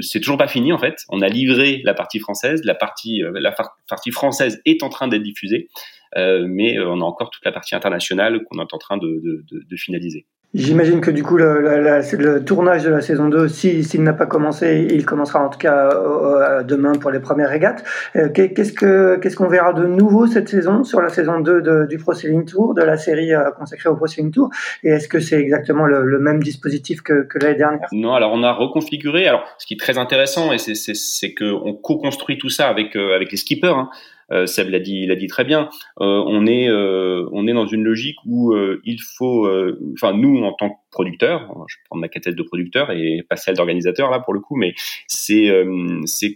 [0.00, 1.04] c'est toujours pas fini en fait.
[1.08, 3.54] On a livré la partie française, la partie la
[3.88, 5.68] partie française est en train d'être diffusée,
[6.16, 10.26] mais on a encore toute la partie internationale qu'on est en train de, de finaliser.
[10.54, 14.86] J'imagine que du coup, le, le, tournage de la saison 2, s'il n'a pas commencé,
[14.90, 17.82] il commencera en tout cas euh, demain pour les premières régates.
[18.16, 21.86] Euh, qu'est-ce que qu'est-ce qu'on verra de nouveau cette saison sur la saison 2 de,
[21.86, 24.50] du Pro Sailing Tour, de la série euh, consacrée au Pro Sailing Tour?
[24.84, 27.88] Et est-ce que c'est exactement le, même dispositif que, que l'année dernière?
[27.92, 29.26] Non, alors on a reconfiguré.
[29.26, 33.38] Alors, ce qui est très intéressant, et c'est qu'on co-construit tout ça avec avec les
[33.38, 33.68] skippers.
[33.68, 33.88] Hein.
[34.32, 35.68] Euh, Seb l'a dit, très bien.
[36.00, 39.48] Euh, on est euh, on est dans une logique où il faut,
[39.94, 43.56] enfin nous en tant que producteurs, je prendre ma casquette de producteur et pas celle
[43.56, 44.74] d'organisateur là pour le coup, mais
[45.06, 45.48] c'est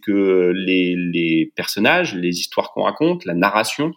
[0.03, 3.93] que les les personnages, les histoires qu'on raconte, la narration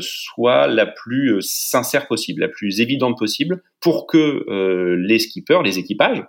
[0.00, 6.22] soit la plus sincère possible, la plus évidente possible, pour que les skippers, les équipages,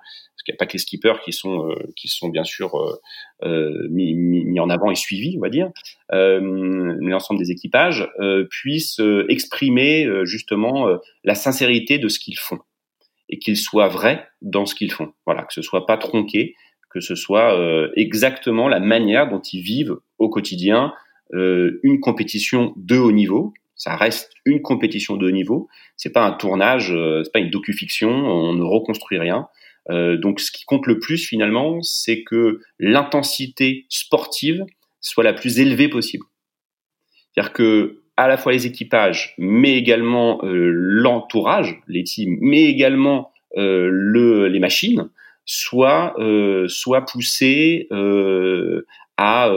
[0.43, 2.75] parce qu'il n'y a pas que les skippers qui sont euh, qui sont bien sûr
[2.75, 2.99] euh,
[3.43, 5.69] euh, mis, mis, en avant et suivis, on va dire,
[6.11, 8.07] mais l'ensemble des équipages
[8.49, 10.87] puissent exprimer justement
[11.23, 12.59] la sincérité de ce qu'ils font
[13.29, 15.13] et qu'ils soient vrais dans ce qu'ils font.
[15.25, 16.55] Voilà, que ce soit pas tronqué,
[16.89, 17.57] que ce soit
[17.95, 20.93] exactement la manière dont ils vivent au quotidien
[21.33, 25.67] une compétition de haut niveau, ça reste une compétition de haut niveau.
[25.97, 28.09] C'est pas un tournage, c'est pas une docu-fiction.
[28.09, 29.47] On ne reconstruit rien.
[29.89, 34.63] Euh, donc, ce qui compte le plus finalement, c'est que l'intensité sportive
[35.01, 36.25] soit la plus élevée possible.
[37.33, 43.31] C'est-à-dire que à la fois les équipages, mais également euh, l'entourage, les teams, mais également
[43.57, 45.09] euh, le, les machines,
[45.45, 46.15] soient,
[46.67, 48.85] soient poussés euh,
[49.17, 49.51] à,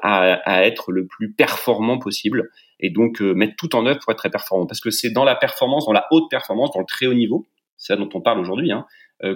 [0.00, 4.30] à, être le plus performant possible et donc mettre tout en œuvre pour être très
[4.30, 4.66] performant.
[4.66, 7.44] Parce que c'est dans la performance, dans la haute performance, dans le très haut niveau,
[7.76, 8.86] c'est ça dont on parle aujourd'hui, hein,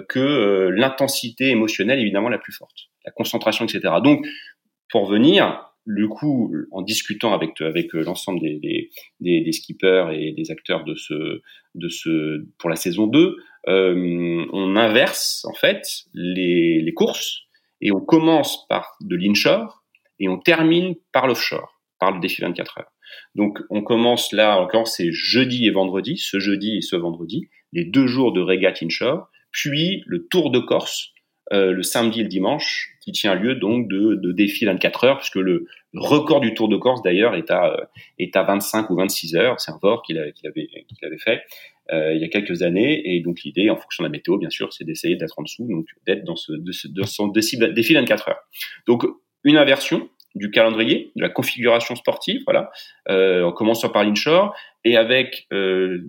[0.07, 3.93] que euh, l'intensité émotionnelle évidemment la plus forte, la concentration, etc.
[4.03, 4.25] Donc,
[4.89, 8.89] pour venir, le coup, en discutant avec avec euh, l'ensemble des,
[9.21, 11.41] des, skippers et des acteurs de ce
[11.75, 13.37] de ce pour la saison 2,
[13.69, 17.43] euh, on inverse en fait les, les courses
[17.79, 19.85] et on commence par de l'inshore
[20.19, 22.91] et on termine par l'offshore, par le défi 24 heures.
[23.35, 27.85] Donc on commence là encore c'est jeudi et vendredi, ce jeudi et ce vendredi, les
[27.85, 31.13] deux jours de régate inshore puis le Tour de Corse
[31.53, 35.17] euh, le samedi et le dimanche, qui tient lieu donc de, de défi 24 heures,
[35.17, 37.85] puisque le, record du Tour de Corse d'ailleurs est à euh,
[38.19, 39.59] est à 25 ou 26 heures.
[39.61, 40.67] C'est un VOR qu'il avait qu'il avait,
[41.01, 41.41] avait fait
[41.93, 44.49] euh, il y a quelques années, et donc l'idée, en fonction de la météo, bien
[44.49, 47.55] sûr, c'est d'essayer d'être en dessous, donc d'être dans ce, de ce, de son défi
[47.93, 48.41] 24 heures.
[48.85, 49.05] Donc
[49.45, 52.71] une inversion du calendrier, de la configuration sportive, voilà.
[53.09, 55.99] Euh, en commençant par l'inshore et avec euh,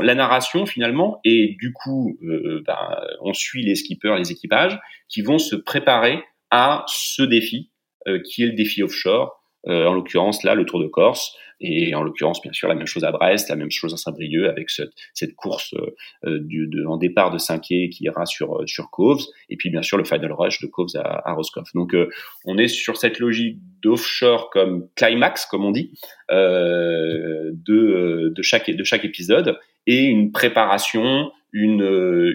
[0.00, 5.22] la narration finalement et du coup, euh, ben, on suit les skippers, les équipages qui
[5.22, 7.70] vont se préparer à ce défi
[8.08, 9.41] euh, qui est le défi offshore.
[9.68, 12.86] Euh, en l'occurrence là, le Tour de Corse, et en l'occurrence, bien sûr, la même
[12.86, 15.74] chose à Brest, la même chose à Saint-Brieuc, avec cette, cette course
[16.24, 19.70] euh, du, de, en départ de 5 qui ira sur, euh, sur Coves, et puis
[19.70, 21.68] bien sûr le Final Rush de Coves à, à Roscoff.
[21.74, 22.10] Donc euh,
[22.44, 25.92] on est sur cette logique d'offshore comme climax, comme on dit,
[26.32, 31.82] euh, de, de, chaque, de chaque épisode, et une préparation, une,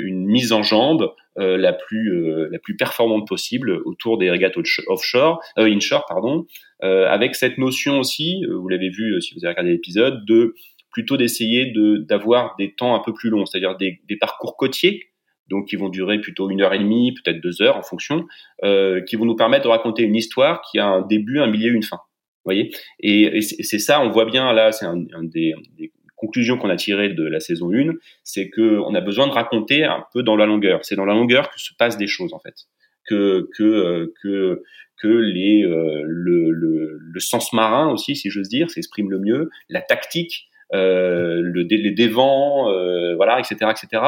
[0.02, 4.58] une mise en jambe euh, la plus euh, la plus performante possible autour des régates
[4.88, 6.46] offshore, euh, inshore pardon,
[6.82, 10.54] avec cette notion aussi, vous l'avez vu si vous avez regardé l'épisode, de
[10.92, 15.08] plutôt d'essayer de d'avoir des temps un peu plus longs, c'est-à-dire des, des parcours côtiers
[15.50, 18.28] donc qui vont durer plutôt une heure et demie, peut-être deux heures en fonction,
[18.64, 21.74] euh, qui vont nous permettre de raconter une histoire qui a un début, un milieu,
[21.74, 21.98] une fin.
[21.98, 22.72] Vous voyez?
[23.00, 26.70] Et, et c'est ça, on voit bien là, c'est un, un, des, des, conclusion qu'on
[26.70, 30.24] a tirée de la saison 1, c'est que on a besoin de raconter un peu
[30.24, 30.84] dans la longueur.
[30.84, 32.56] C'est dans la longueur que se passent des choses en fait,
[33.06, 34.64] que que euh, que
[34.98, 39.50] que les euh, le, le, le, sens marin aussi, si j'ose dire, s'exprime le mieux,
[39.70, 44.04] la tactique, euh, le les dévents, euh, voilà, etc., etc.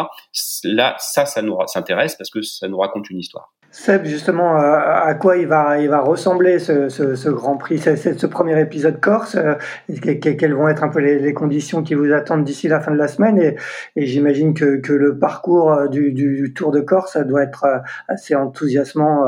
[0.63, 3.53] Là, ça, ça nous s'intéresse parce que ça nous raconte une histoire.
[3.71, 9.35] Seb, justement, euh, à quoi il va, ressembler ce, Grand Prix, ce, premier épisode Corse
[9.35, 9.53] euh,
[10.01, 13.07] Quelles vont être un peu les, conditions qui vous attendent d'ici la fin de la
[13.07, 13.55] semaine Et,
[13.95, 17.67] j'imagine que, le parcours euh, du, Tour de Corse doit être
[18.07, 19.25] assez enthousiasmant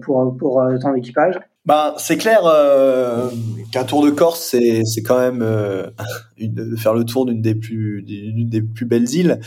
[0.00, 0.34] pour,
[0.80, 1.38] ton équipage.
[1.66, 2.40] Bah, c'est clair
[3.70, 5.46] qu'un tour de Corse, c'est, quand même
[6.78, 8.02] faire le tour d'une des plus,
[8.86, 9.40] belles îles.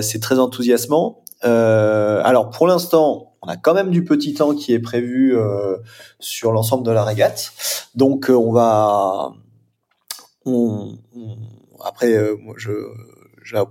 [0.00, 1.22] C'est très enthousiasmant.
[1.44, 5.76] Euh, alors pour l'instant, on a quand même du petit temps qui est prévu euh,
[6.18, 7.52] sur l'ensemble de la régate.
[7.94, 9.32] Donc euh, on va,
[10.44, 11.36] on, on,
[11.84, 12.72] après, moi je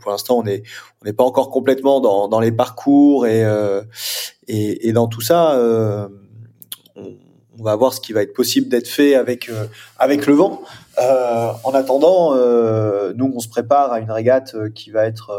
[0.02, 0.64] pour l'instant, on est
[1.02, 3.46] on n'est pas encore complètement dans, dans les parcours et,
[4.48, 5.58] et, et dans tout ça.
[5.58, 6.10] On,
[7.58, 9.50] on, va voir ce qui va être possible d'être fait avec
[9.98, 10.64] avec le vent.
[10.98, 12.36] en attendant,
[13.14, 15.32] nous, on se prépare à une régate qui va être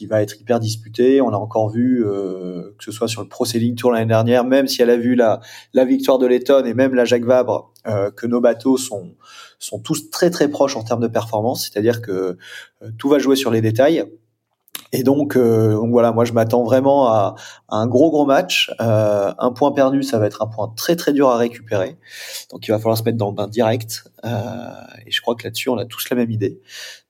[0.00, 1.20] qui va être hyper disputé.
[1.20, 3.44] On a encore vu, euh, que ce soit sur le Pro
[3.76, 5.40] Tour l'année dernière, même si elle a vu la,
[5.74, 9.14] la victoire de Letton et même la Jacques Vabre, euh, que nos bateaux sont,
[9.58, 11.68] sont tous très très proches en termes de performance.
[11.68, 12.38] C'est-à-dire que
[12.80, 14.06] euh, tout va jouer sur les détails.
[14.92, 17.36] Et donc, euh, donc voilà, moi je m'attends vraiment à,
[17.68, 18.72] un gros gros match.
[18.80, 21.96] Euh, un point perdu, ça va être un point très très dur à récupérer.
[22.50, 24.04] Donc il va falloir se mettre dans le bain direct.
[24.24, 24.28] Euh,
[25.06, 26.60] et je crois que là-dessus, on a tous la même idée.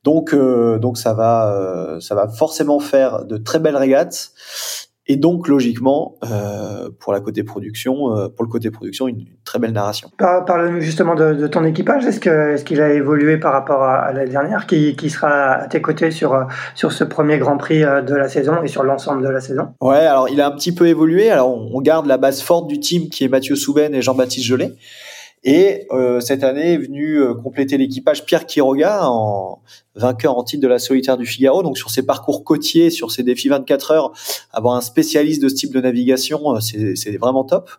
[0.05, 4.33] Donc euh, donc ça va euh, ça va forcément faire de très belles régates.
[5.07, 9.59] Et donc, logiquement, euh, pour la côté production, euh, pour le côté production, une, très
[9.59, 10.11] belle narration.
[10.19, 12.05] Parle-nous justement de, ton équipage.
[12.05, 15.67] Est-ce que est-ce qu'il a évolué par rapport à, l'année dernière, qui, qui, sera à
[15.67, 19.23] tes côtés sur sur ce premier Grand Prix euh, de la saison et sur l'ensemble
[19.25, 19.69] de la saison?
[19.81, 21.31] Ouais, alors il a un petit peu évolué.
[21.31, 24.75] Alors on, garde la base forte du team qui est Mathieu Souben et Jean-Baptiste Gelé.
[25.43, 29.63] Et euh, cette année est venu euh, compléter l'équipage Pierre Quiroga, en
[29.95, 31.63] vainqueur en titre de la solitaire du Figaro.
[31.63, 34.13] Donc sur ses parcours côtiers, sur ses défis 24 heures,
[34.53, 37.71] avoir un spécialiste de ce type de navigation, euh, c'est vraiment top.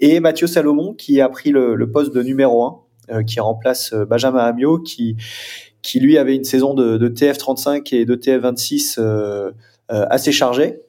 [0.00, 2.64] Et Mathieu Salomon qui a pris le, le poste de numéro
[3.10, 5.16] 1, qui remplace Benjamin Amiot, qui
[5.80, 9.00] qui lui avait une saison de, de TF35 et de TF26
[9.88, 10.80] assez chargée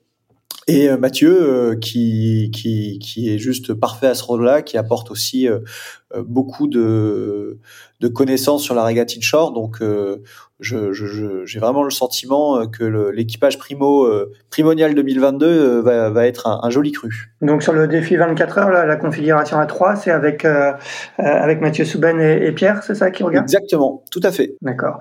[0.69, 5.09] et euh, Mathieu, euh, qui, qui, qui est juste parfait à ce rôle-là, qui apporte
[5.09, 5.59] aussi euh,
[6.19, 7.57] beaucoup de,
[7.99, 9.51] de connaissances sur la régate inshore.
[9.51, 9.81] Donc,
[10.59, 14.07] j'ai je, vraiment le sentiment que l'équipage primo
[14.49, 17.31] primonial 2022 va, va être un, joli cru.
[17.41, 20.45] Donc sur le défi 24 heures, la, la configuration à 3, c'est avec
[21.17, 23.45] avec Mathieu Souben et, Pierre, c'est ça qui regarde?
[23.45, 24.55] Exactement, tout à fait.
[24.61, 24.99] D'accord.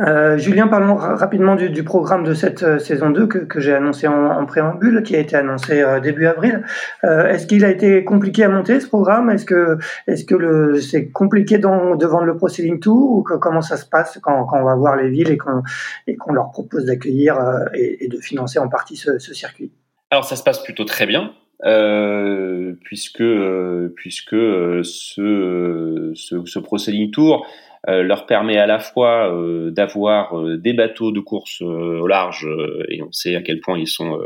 [0.00, 4.06] Euh, Julien, parlons rapidement du, du, programme de cette saison 2 que, que j'ai annoncé
[4.08, 6.64] en, en, préambule, qui a été annoncé début avril.
[7.04, 9.30] Euh, est-ce qu'il a été compliqué à monter ce programme?
[9.30, 13.12] Est-ce que est-ce que le c'est compliqué dans, de vendre le Pro Sailing Tour?
[13.12, 16.32] Ou que, comment ça se passe quand, quand on va voir les villes et qu'on
[16.32, 19.72] leur propose d'accueillir euh, et, de financer en partie ce, circuit
[20.10, 21.32] Alors ça se passe plutôt très bien.
[21.66, 24.82] Euh, puisque euh, puisque ce,
[26.14, 27.46] ce, ce Tour
[27.86, 29.30] leur permet à la fois
[29.70, 32.46] d'avoir des bateaux de course au large
[32.88, 34.20] et on sait à quel point ils sont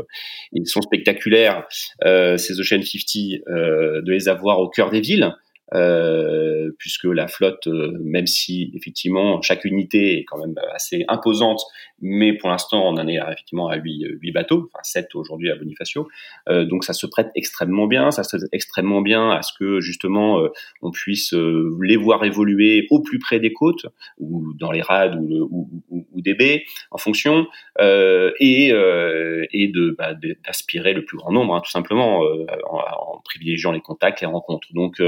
[0.51, 1.65] ils sont spectaculaires
[2.01, 3.05] ces Ocean 50
[3.47, 5.33] de les avoir au cœur des villes
[5.73, 11.63] euh, puisque la flotte, euh, même si effectivement chaque unité est quand même assez imposante,
[12.01, 15.55] mais pour l'instant on en est effectivement à 8, 8 bateaux, enfin 7 aujourd'hui à
[15.55, 16.07] Bonifacio,
[16.49, 19.79] euh, donc ça se prête extrêmement bien, ça se prête extrêmement bien à ce que
[19.79, 20.49] justement euh,
[20.83, 23.87] on puisse les voir évoluer au plus près des côtes,
[24.19, 27.47] ou dans les rades ou, ou, ou des baies, en fonction,
[27.79, 30.13] et, et de bah,
[30.45, 34.67] d'aspirer le plus grand nombre, hein, tout simplement, en, en, privilégiant les contacts, les rencontres.
[34.73, 35.01] Donc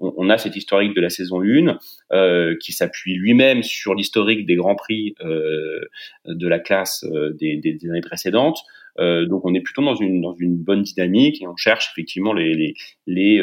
[0.00, 1.78] on, a cet historique de la saison 1
[2.12, 5.80] euh, qui s'appuie lui-même sur l'historique des grands prix euh,
[6.26, 8.58] de la classe euh, des, années précédentes.
[8.98, 12.74] donc on est plutôt dans une dans une bonne dynamique et on cherche effectivement les
[13.06, 13.42] les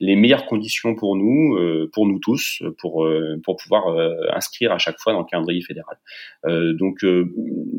[0.00, 1.56] les, meilleures conditions pour nous
[1.92, 3.08] pour nous tous pour
[3.44, 3.84] pour pouvoir
[4.34, 5.96] inscrire à chaque fois dans le calendrier fédéral.
[6.82, 7.04] donc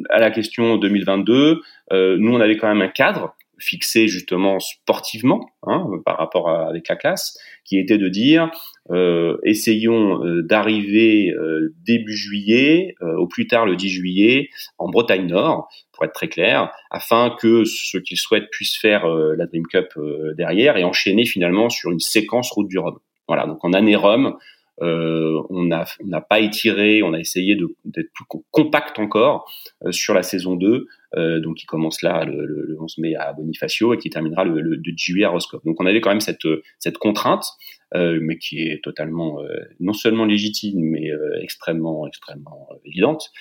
[0.10, 5.88] à la question 2022, nous on avait quand même un cadre fixé justement sportivement hein,
[6.06, 8.52] par rapport avec la classe, qui était de dire
[8.90, 15.28] euh, essayons euh, d'arriver euh, début juillet, au plus tard le 10 juillet, en Bretagne
[15.28, 19.66] Nord, pour être très clair, afin que ceux qui le souhaitent puissent faire la Dream
[19.68, 19.94] Cup
[20.36, 22.98] derrière et enchaîner finalement sur une séquence route du Rhum.
[23.28, 24.38] Voilà, donc en année Rhum,
[24.82, 29.52] euh, on n'a on pas étiré, on a essayé d'être plus compact encore
[29.86, 33.94] euh, sur la saison 2, euh, donc qui commence là le, 11 mai à Bonifacio
[33.94, 35.64] et qui terminera le, le 2 juillet à Roscoff.
[35.66, 36.48] Donc on avait quand même cette,
[36.80, 37.46] cette contrainte,
[37.94, 39.40] mais qui est totalement
[39.82, 41.10] non seulement légitime, mais
[41.42, 43.32] extrêmement extrêmement évidente.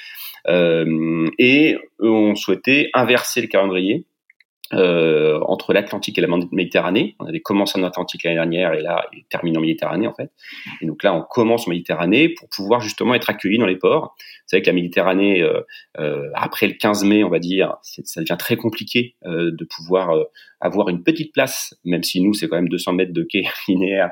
[0.49, 4.07] et on souhaitait inverser le calendrier
[4.72, 7.16] euh, entre l'Atlantique et la Méditerranée.
[7.18, 10.30] On avait commencé en Atlantique l'année dernière et là, il termine en Méditerranée en fait.
[10.80, 14.14] Et donc là, on commence en Méditerranée pour pouvoir justement être accueilli dans les ports.
[14.18, 15.60] Vous savez que la Méditerranée, euh,
[15.98, 20.10] euh, après le 15 mai, on va dire, ça devient très compliqué euh, de pouvoir
[20.10, 20.24] euh,
[20.60, 24.10] avoir une petite place, même si nous, c'est quand même 200 mètres de quai linéaire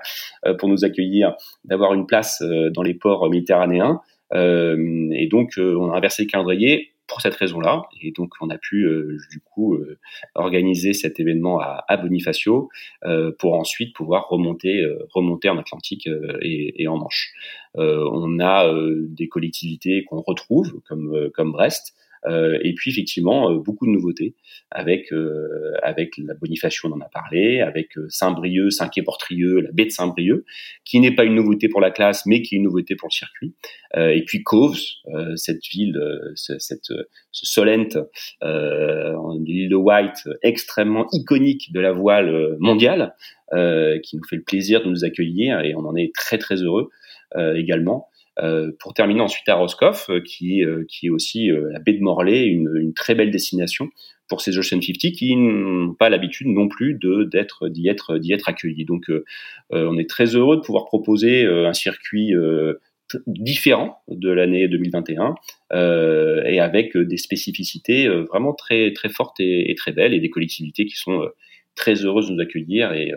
[0.58, 1.34] pour nous accueillir,
[1.64, 4.00] d'avoir une place dans les ports méditerranéens.
[4.34, 7.88] et donc, on a inversé le calendrier pour cette raison-là.
[8.00, 9.98] Et donc, on a pu euh, du coup euh,
[10.34, 12.68] organiser cet événement à, à Bonifacio
[13.04, 16.08] euh, pour ensuite pouvoir remonter, remonter en Atlantique
[16.42, 17.32] et, et, en Manche.
[17.74, 18.72] on a
[19.08, 24.34] des collectivités qu'on retrouve, comme, comme Brest, Euh, et puis effectivement, euh, beaucoup de nouveautés
[24.70, 29.90] avec euh, avec la Bonifacio, on en a parlé, avec Saint-Brieuc, Saint-Quay-Portrieux, la baie de
[29.90, 30.44] Saint-Brieuc,
[30.84, 33.14] qui n'est pas une nouveauté pour la classe, mais qui est une nouveauté pour le
[33.14, 33.54] circuit.
[33.96, 34.78] et puis Coves,
[35.36, 35.98] cette ville,
[36.34, 36.92] cette
[37.30, 37.88] ce Solent,
[38.42, 43.14] l'île de White, extrêmement iconique de la voile mondiale,
[43.52, 46.90] qui nous fait le plaisir de nous accueillir et on en est très très heureux
[47.36, 48.08] également.
[48.40, 52.00] Euh, pour terminer ensuite à Roscoff, euh, qui, euh, qui est aussi la baie de
[52.00, 53.88] Morlaix, une, une, très belle destination
[54.28, 58.48] pour ces Ocean 50 qui n'ont pas l'habitude non plus d'être d'y être d'y être
[58.48, 58.84] accueillis.
[58.84, 59.10] Donc
[59.70, 62.34] on est très heureux de pouvoir proposer un circuit
[63.26, 65.34] différent de l'année 2021
[65.72, 70.28] euh, et avec des spécificités vraiment très très fortes et, et, très belles et des
[70.28, 71.26] collectivités qui sont
[71.74, 73.14] très heureuses de nous accueillir et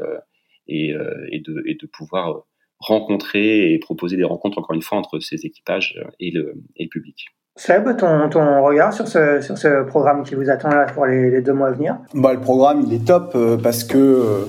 [0.70, 0.96] et,
[1.30, 2.46] et, de, et de pouvoir
[2.82, 6.90] rencontrer et proposer des rencontres, encore une fois, entre ces équipages et le, et le
[6.90, 7.28] public.
[7.58, 11.42] Seb, ton, ton regard sur ce, sur ce programme qui vous attend là pour les,
[11.42, 11.98] deux mois à venir?
[12.14, 14.46] Bah, Le programme, il est top euh, parce que, euh,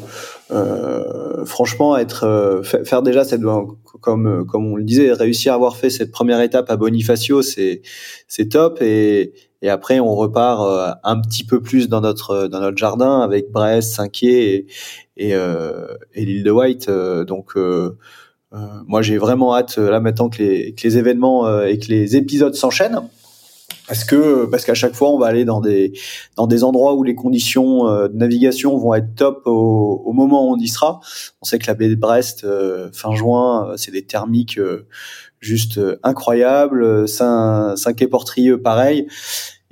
[0.53, 3.43] euh franchement, être euh, faire déjà cette
[4.01, 7.83] comme comme on le disait, réussir à avoir fait cette première étape à Bonifacio, c'est
[8.29, 9.33] c'est top et
[9.63, 13.95] et après on repart un petit peu plus dans notre dans notre jardin avec Brest,
[13.95, 14.67] Saint-Quay et
[15.17, 16.91] et, et l'île de White.
[17.27, 17.57] donc
[18.55, 21.89] euh, moi, j'ai vraiment hâte là maintenant que les, que les événements euh, et que
[21.89, 23.01] les épisodes s'enchaînent
[23.89, 25.93] parce que parce qu'à chaque fois on va aller dans des
[26.37, 30.49] dans des endroits où les conditions euh, de navigation vont être top au, au, moment
[30.49, 31.01] où on y sera.
[31.41, 32.47] On sait que la baie de Brest
[32.93, 34.61] fin juin, c'est des thermiques
[35.43, 37.07] juste incroyables.
[37.07, 39.07] Saint Saint Quay Portrieux pareil.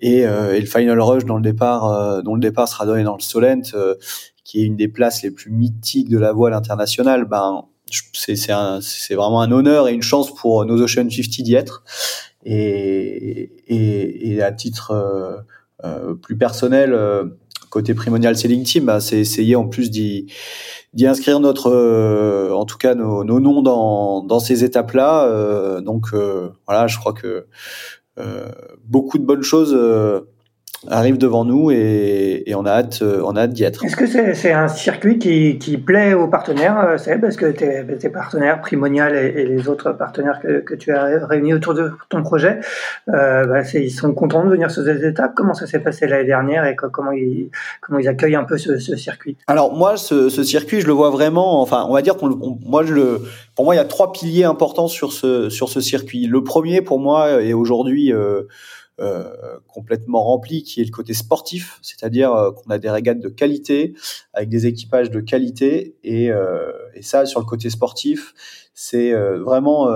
[0.02, 3.22] Et, et, le final rush dans le départ dont le départ sera donné dans le
[3.22, 3.62] Solent
[4.50, 7.24] qui est une des places les plus mythiques de la voile internationale.
[7.24, 7.64] Ben
[8.12, 11.84] c'est vraiment un honneur et une chance pour nos Ocean 50 d'y être.
[12.44, 15.36] Et, et, et, à titre euh,
[15.84, 17.26] euh, plus personnel, euh,
[17.70, 20.26] côté primonial selling team, bah, c'est essayer en plus d'y
[21.02, 25.80] inscrire notre, euh, en tout cas nos, noms dans, dans ces étapes-là.
[25.80, 26.08] donc
[26.66, 27.46] voilà, je crois que
[28.84, 29.74] beaucoup de bonnes choses
[30.88, 33.84] arrive devant nous et, et on a hâte, euh, on a hâte d'y être.
[33.84, 37.24] Est-ce que c'est un circuit qui, qui plaît aux partenaires, euh, Seb?
[37.24, 41.26] Est-ce que tes, tes partenaires, Primonial et, et, les autres partenaires que, que tu as
[41.26, 42.60] réunis autour de ton projet,
[43.08, 46.24] euh, bah ils sont contents de venir sur ces étapes Comment ça s'est passé l'année
[46.24, 47.50] dernière et comment ils,
[47.80, 49.36] comment ils accueillent un peu ce, ce circuit?
[49.46, 52.84] Alors moi, ce, ce, circuit, je le vois vraiment, enfin, on va dire qu'on, moi,
[52.84, 53.20] je le,
[53.54, 56.26] pour moi, il y a trois piliers importants sur ce, sur ce circuit.
[56.26, 58.12] Le premier, pour moi, est aujourd'hui...
[58.12, 58.42] Euh,
[59.66, 63.94] complètement rempli, qui est le côté sportif, c'est-à-dire euh, qu'on a des régates de qualité
[64.34, 68.34] avec des équipages de qualité, et, euh, et ça sur le côté sportif,
[68.74, 69.88] c'est vraiment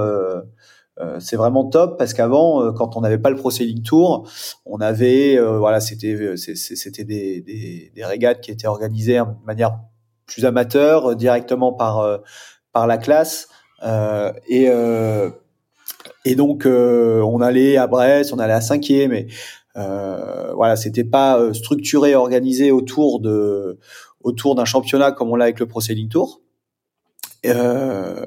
[1.18, 3.50] c'est vraiment top parce qu'avant, quand on n'avait pas le Pro
[3.84, 4.30] Tour,
[4.66, 9.78] on avait, voilà, c'était c'était des, des, des, régates qui étaient organisées de manière
[10.26, 12.20] plus amateur, directement par
[12.72, 13.48] par la classe,
[14.48, 14.68] et
[16.24, 19.26] et donc, euh, on allait à Brest, on allait à Cinquier, mais
[19.76, 23.78] euh, voilà, c'était pas euh, structuré, organisé autour de
[24.22, 26.40] autour d'un championnat comme on l'a avec le Pro Tour.
[27.46, 28.24] Euh,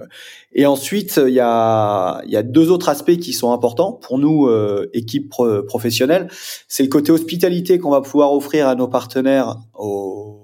[0.53, 4.45] et ensuite, il y a, y a deux autres aspects qui sont importants pour nous,
[4.45, 5.33] euh, équipe
[5.67, 6.29] professionnelle.
[6.67, 10.39] C'est le côté hospitalité qu'on va pouvoir offrir à nos partenaires au,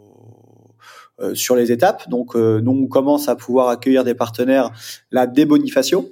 [1.21, 2.09] euh, sur les étapes.
[2.09, 4.71] Donc, nous, on commence à pouvoir accueillir des partenaires
[5.11, 6.09] là dès Bonifacio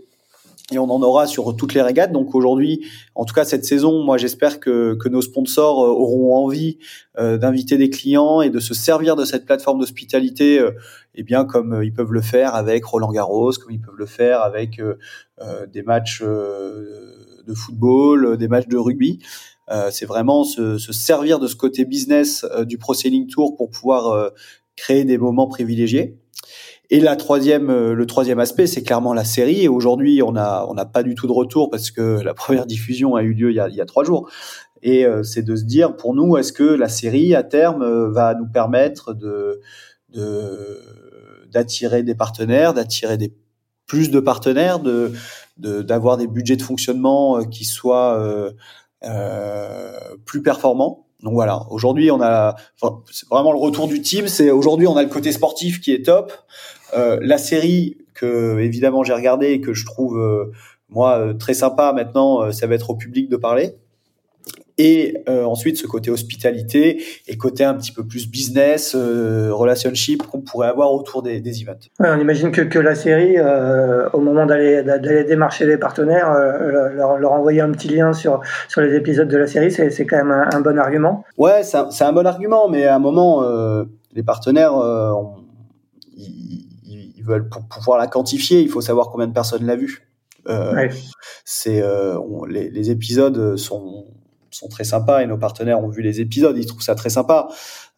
[0.72, 2.12] et on en aura sur toutes les régates.
[2.12, 6.78] Donc aujourd'hui, en tout cas cette saison, moi j'espère que, nos sponsors euh, auront envie
[7.20, 10.72] euh, d'inviter des clients et de se servir de cette plateforme d'hospitalité, euh,
[11.16, 14.42] eh bien comme ils peuvent le faire avec Roland Garros, comme ils peuvent le faire
[14.42, 14.82] avec
[15.74, 19.20] des matchs de football, des matchs de rugby.
[19.90, 24.32] C'est vraiment se, se, servir de ce côté business du Pro Sailing Tour pour pouvoir
[24.78, 26.18] créer des moments privilégiés.
[26.94, 29.64] Et la troisième, euh, le troisième aspect, c'est clairement la série.
[29.64, 32.66] Et aujourd'hui, on a, on n'a pas du tout de retour parce que la première
[32.66, 34.30] diffusion a eu lieu il y a, il y a trois jours.
[34.84, 38.12] Et euh, c'est de se dire, pour nous, est-ce que la série à terme euh,
[38.12, 39.16] va nous permettre
[41.52, 43.34] d'attirer des partenaires, d'attirer des
[43.88, 44.80] plus de partenaires,
[45.58, 48.54] d'avoir des budgets de fonctionnement qui soient
[49.04, 49.92] euh,
[50.26, 51.08] plus performants.
[51.24, 54.28] Donc voilà, aujourd'hui on a enfin, c'est vraiment le retour du team.
[54.28, 56.32] C'est aujourd'hui on a le côté sportif qui est top.
[56.94, 60.52] Euh, la série que évidemment j'ai regardé et que je trouve euh,
[60.90, 63.76] moi euh, très sympa maintenant, ça va être au public de parler.
[64.78, 70.24] et euh, ensuite ce côté hospitalité et côté un petit peu plus business, euh, relationship
[70.24, 71.88] qu'on pourrait avoir autour des, des events.
[72.00, 74.84] on imagine que, que la série, euh, au moment d'aller
[75.24, 79.48] démarcher les partenaires, leur, leur, envoyer un petit lien sur sur les épisodes de la
[79.48, 81.24] série, c'est quand même un, bon argument.
[81.38, 83.44] Ouais, c'est un, un, bon argument, mais à un moment,
[84.14, 84.74] les partenaires,
[87.32, 90.08] veulent pour pouvoir la quantifier, il faut savoir combien de personnes l'a vu.
[90.48, 90.90] Euh,
[91.46, 91.84] C'est
[92.48, 94.06] les, les, épisodes sont
[94.52, 97.48] sont très sympas et nos partenaires ont vu les épisodes, ils trouvent ça très sympa.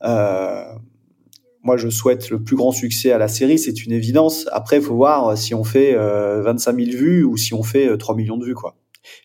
[0.04, 0.64] Euh,
[1.64, 4.48] moi, je souhaite le plus grand succès à la série, c'est une évidence.
[4.52, 7.98] Après, il faut voir si on fait euh, 25 000 vues ou si on fait
[7.98, 8.76] 3 euh, millions de vues, quoi.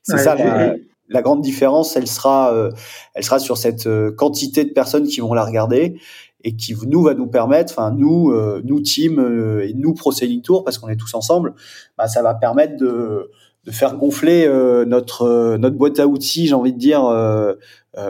[0.03, 0.75] C'est ça la,
[1.09, 1.97] la, grande différence.
[1.97, 2.71] Elle sera, euh,
[3.15, 6.01] elle sera sur cette euh, quantité de personnes qui vont la regarder
[6.45, 8.33] et qui nous va nous permettre, enfin nous,
[8.63, 9.19] nous team
[9.61, 10.13] et nous Pro
[10.45, 11.55] Tour, parce qu'on est tous ensemble,
[11.97, 13.29] bah, ça va permettre de
[13.69, 17.55] de faire gonfler euh, notre euh, notre boîte à outils, j'ai envie de dire euh,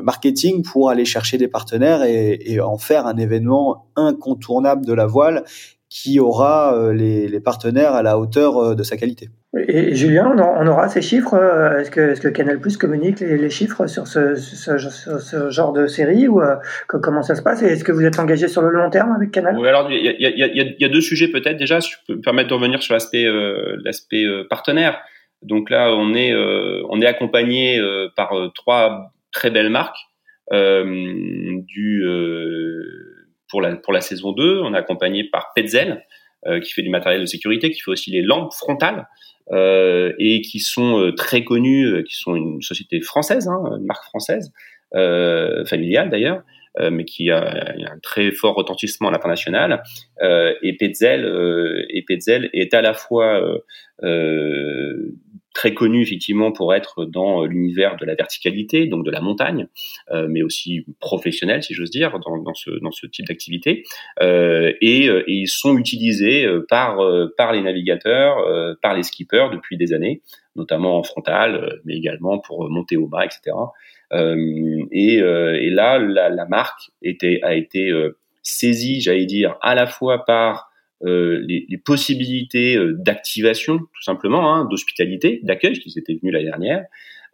[0.03, 5.45] marketing pour aller chercher des partenaires et, en faire un événement incontournable de la voile
[6.03, 9.29] qui aura les, les partenaires à la hauteur de sa qualité.
[9.67, 11.35] Et, Julien, on aura ces chiffres
[11.81, 15.73] Est-ce que, est que, Canal Plus communique les, les, chiffres sur ce, ce, ce, genre
[15.73, 16.41] de série ou
[16.89, 17.63] comment ça se passe?
[17.63, 19.59] Est-ce que vous êtes engagé sur le long terme avec Canal?
[19.59, 21.81] Oui, alors il y a, y, a, y a, deux sujets peut-être déjà.
[21.81, 23.27] Si je peux me permettre de revenir sur l'aspect
[23.83, 25.01] l'aspect partenaire.
[25.43, 29.99] Donc là, on est euh, on est accompagné euh, par euh, trois très belles marques
[30.51, 32.03] du
[33.49, 34.61] pour la pour la saison 2.
[34.63, 36.05] On est accompagné par Petzel
[36.63, 39.09] qui fait du matériel de sécurité, qui fait aussi les lampes frontales.
[39.51, 44.53] Euh, et qui sont très connus, qui sont une société française, hein, une marque française,
[44.95, 46.43] euh, familiale d'ailleurs,
[46.81, 49.83] euh, mais qui a, un très fort retentissement à l'international.
[50.21, 51.25] et Petzel,
[51.89, 53.41] et Petzel est à la fois
[55.59, 59.67] très connu effectivement pour être dans l'univers de la verticalité, donc de la montagne,
[60.13, 63.83] euh, mais aussi professionnel, si j'ose dire, dans, ce, type d'activité.
[64.23, 67.03] Euh, et, euh, ils sont utilisés euh, par,
[67.53, 68.37] les navigateurs,
[68.81, 70.23] par les skippers depuis des années,
[70.55, 73.57] notamment en frontal, mais également pour monter au bas, etc.
[74.13, 75.21] et,
[75.71, 76.93] là, la, marque
[77.43, 77.93] a été
[78.45, 80.68] saisie, j'allais dire, à la fois par
[81.05, 86.85] euh, les, possibilités euh, d'activation, tout simplement, hein, d'hospitalité, d'accueil, qui étaient venus l'année dernière,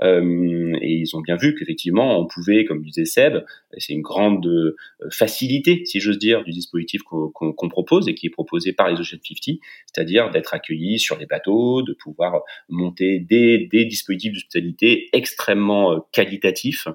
[0.03, 3.45] euh, et ils ont bien vu qu'effectivement, on pouvait, comme disait Seb,
[3.79, 4.77] c'est une grande euh,
[5.11, 9.19] facilité, si j'ose dire, du dispositif qu'on propose et qui est proposé par les Ocean
[9.23, 15.99] 50, c'est-à-dire d'être accueillis sur les bateaux, de pouvoir monter des, dispositifs d'hospitalité extrêmement euh,
[16.13, 16.89] qualitatifs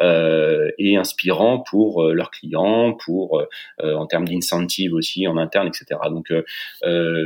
[0.00, 3.42] euh, et inspirants pour leurs clients, pour
[3.82, 6.00] en termes d'incentive aussi en interne, etc.
[6.10, 6.32] Donc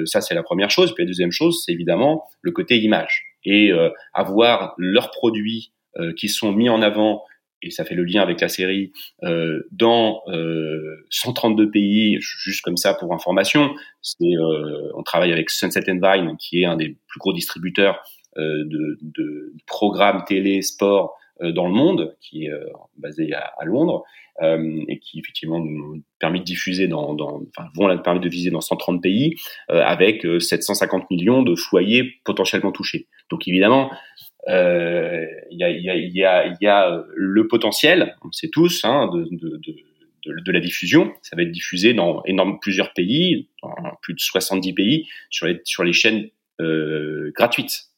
[0.04, 0.94] ça, c'est la première chose.
[0.94, 6.12] Puis la deuxième chose, c'est évidemment le côté image et euh, avoir leurs produits euh,
[6.12, 7.24] qui sont mis en avant
[7.60, 8.92] et ça fait le lien avec la série,
[9.24, 13.74] euh, dans euh, 132 pays, juste comme ça pour information.
[14.20, 18.00] On travaille avec Sunset Vine, qui est un des plus gros distributeurs
[18.36, 22.52] de, programmes télé, sport dans le monde, qui est
[22.96, 24.04] basé à, Londres,
[24.40, 29.02] et qui effectivement nous permet de diffuser dans, dans enfin, permettre de viser dans 130
[29.02, 29.34] pays,
[29.68, 33.08] avec 750 millions de foyers potentiellement touchés.
[33.30, 33.90] Donc évidemment,
[34.48, 38.84] euh, il y, a, y, a, y, a, y, a, le potentiel, on sait tous,
[38.84, 39.60] hein, de, de,
[40.26, 41.12] de, de, la diffusion.
[41.22, 45.60] Ça va être diffusé dans énorme, plusieurs pays, dans plus de 70 pays, sur les,
[45.64, 46.28] sur les chaînes
[46.60, 47.88] euh, gratuites.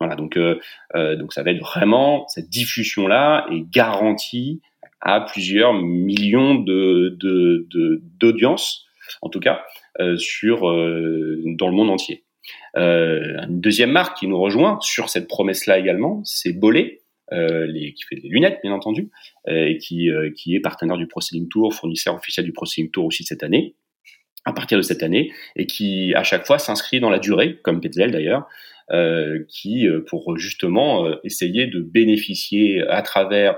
[0.00, 0.58] Voilà, donc, euh,
[0.96, 4.60] euh, donc ça va être vraiment cette diffusion-là est garantie
[5.00, 7.16] à plusieurs millions de
[8.18, 8.86] d'audience,
[9.22, 9.62] en tout cas,
[10.00, 12.23] euh, sur euh, dans le monde entier.
[12.76, 18.02] Euh, une deuxième marque qui nous rejoint sur cette promesse-là également, c'est Bollé, euh, qui
[18.08, 19.10] fait des lunettes bien entendu,
[19.48, 21.20] euh, et qui, est partenaire du Pro
[21.50, 23.74] Tour, fournisseur officiel du Pro Tour aussi cette année,
[24.44, 27.80] à partir de cette année, et qui à chaque fois s'inscrit dans la durée, comme
[27.80, 28.46] Petzel d'ailleurs,
[29.48, 33.56] qui pour justement essayer de bénéficier à travers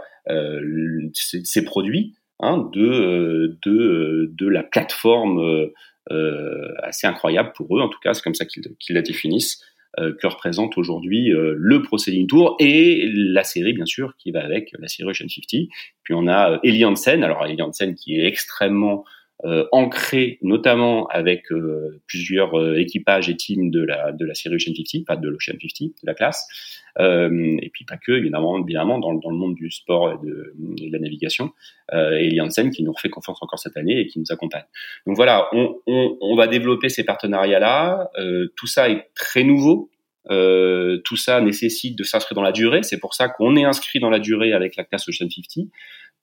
[1.12, 5.72] ces, produits hein, de, la plateforme
[6.82, 9.62] assez incroyable pour eux, en tout cas, c'est comme ça qu'ils la définissent,
[9.98, 14.44] euh, que représente aujourd'hui euh, le Proceeding Tour et la série, bien sûr, qui va
[14.44, 15.70] avec la série Ocean 50.
[16.02, 19.16] Puis on a Eli Hansen, alors Eli Hansen qui est extrêmement euh,
[19.70, 24.72] ancré notamment avec euh, plusieurs euh, équipages et teams de la de la série Ocean
[24.74, 26.49] 50, pas de l'Ocean 50, de la classe,
[26.99, 30.91] et puis pas que évidemment évidemment dans, dans le monde du sport et de, de
[30.91, 31.53] la navigation,
[31.93, 34.64] et Janssen qui nous refait confiance encore cette année et qui nous accompagne.
[35.07, 38.11] Donc voilà, on, on, on va développer ces partenariats là.
[38.57, 39.91] tout ça est très nouveau.
[41.05, 42.82] tout ça nécessite de s'inscrire dans la durée.
[42.82, 45.68] C'est pour ça qu'on est inscrit dans la durée avec la classe Ocean 50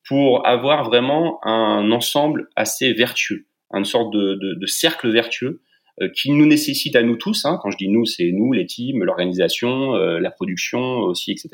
[0.08, 5.62] pour avoir vraiment un ensemble assez vertueux, une sorte de, de, de cercle vertueux
[6.02, 8.66] euh, qui nous nécessite à nous tous, hein, quand je dis nous, c'est nous, les
[8.66, 11.50] teams, l'organisation, euh, la production aussi, etc.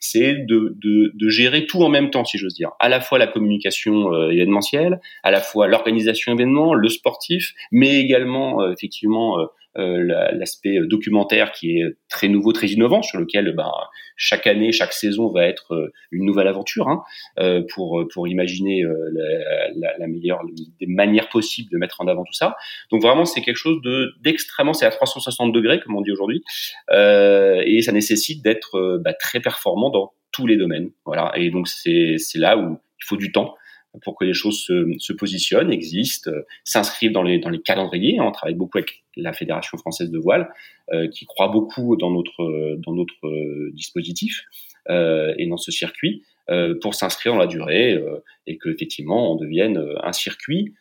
[0.00, 2.70] C'est de, de, de, gérer tout en même temps, si j'ose dire.
[2.80, 8.00] À la fois la communication euh, événementielle, à la fois l'organisation événement, le sportif, mais
[8.00, 13.70] également effectivement euh, l'aspect documentaire qui est très nouveau, très innovant, sur lequel ben,
[14.16, 17.02] chaque année, chaque saison va être euh, une nouvelle aventure hein,
[17.38, 20.42] euh, pour pour imaginer la, la, la, meilleure
[20.80, 22.56] des manières possibles de mettre en avant tout ça.
[22.90, 26.42] Donc vraiment, c'est quelque chose de d'extrêmement, c'est à 360 degrés comme on dit aujourd'hui,
[26.90, 30.90] et ça nécessite d'être bah, très performant dans tous les domaines.
[31.04, 33.54] Voilà, et donc c'est là où il faut du temps
[34.02, 38.20] pour que les choses se, se positionnent, existent, euh, s'inscrivent dans les, dans les calendriers.
[38.20, 40.50] On travaille beaucoup avec la Fédération française de voile,
[40.92, 44.42] euh, qui croit beaucoup dans notre, dans notre euh, dispositif
[44.90, 47.98] euh, et dans ce circuit euh, pour s'inscrire dans la durée
[48.46, 50.74] et que effectivement on devienne un circuit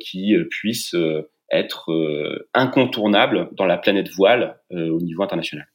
[0.00, 0.94] qui puisse
[1.50, 5.66] être incontournable dans la planète voile au niveau international.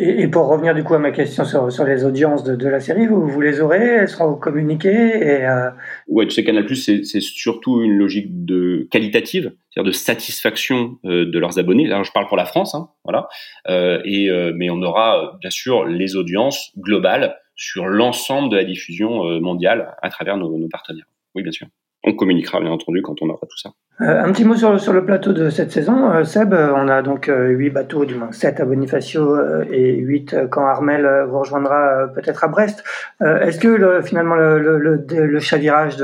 [0.00, 2.80] Et, pour revenir du coup à ma question sur, sur les audiences de, de, la
[2.80, 5.70] série, vous, vous les aurez, elles seront communiquées et euh...
[6.06, 11.38] Ouais, tu sais, Canal+, c'est surtout une logique de qualitative, c'est-à-dire de satisfaction euh, de
[11.38, 11.86] leurs abonnés.
[11.86, 13.28] Là, je parle pour la France, hein, voilà.
[13.68, 18.64] Euh, et euh, mais on aura bien sûr les audiences globales sur l'ensemble de la
[18.64, 21.06] diffusion euh, mondiale à travers nos, nos partenaires.
[21.34, 21.66] Oui, bien sûr.
[22.04, 23.70] On communiquera bien entendu quand on aura tout ça.
[24.00, 26.12] Euh, un petit mot sur, sur, le plateau de cette saison.
[26.12, 29.36] Euh, Seb, euh, on a donc huit bateaux, du moins 7 à Bonifacio
[29.72, 32.84] et 8 quand Armel vous rejoindra peut-être à Brest.
[33.20, 35.96] Est-ce que le, finalement le, le, le, chavirage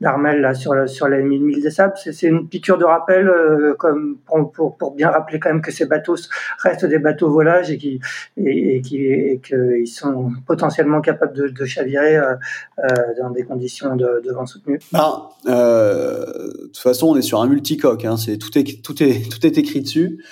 [0.00, 3.30] d'Armel sur, sur les 1000 milles des sables, c'est une piqûre de rappel
[3.78, 6.16] comme pour, pour, bien rappeler quand même que ces bateaux
[6.62, 8.00] restent des bateaux volages et qui
[8.36, 12.18] et, et qui qu'ils sont potentiellement capables de, de chavirer
[13.20, 14.80] dans des conditions de, de vent soutenu?
[14.92, 19.58] Ben, de toute façon, sur un multicoque, hein, c'est tout est tout est tout est
[19.58, 20.24] écrit dessus.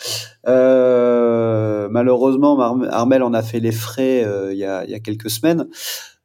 [0.48, 5.68] Euh, malheureusement, Armel en a fait les frais euh, il, y a, quelques semaines.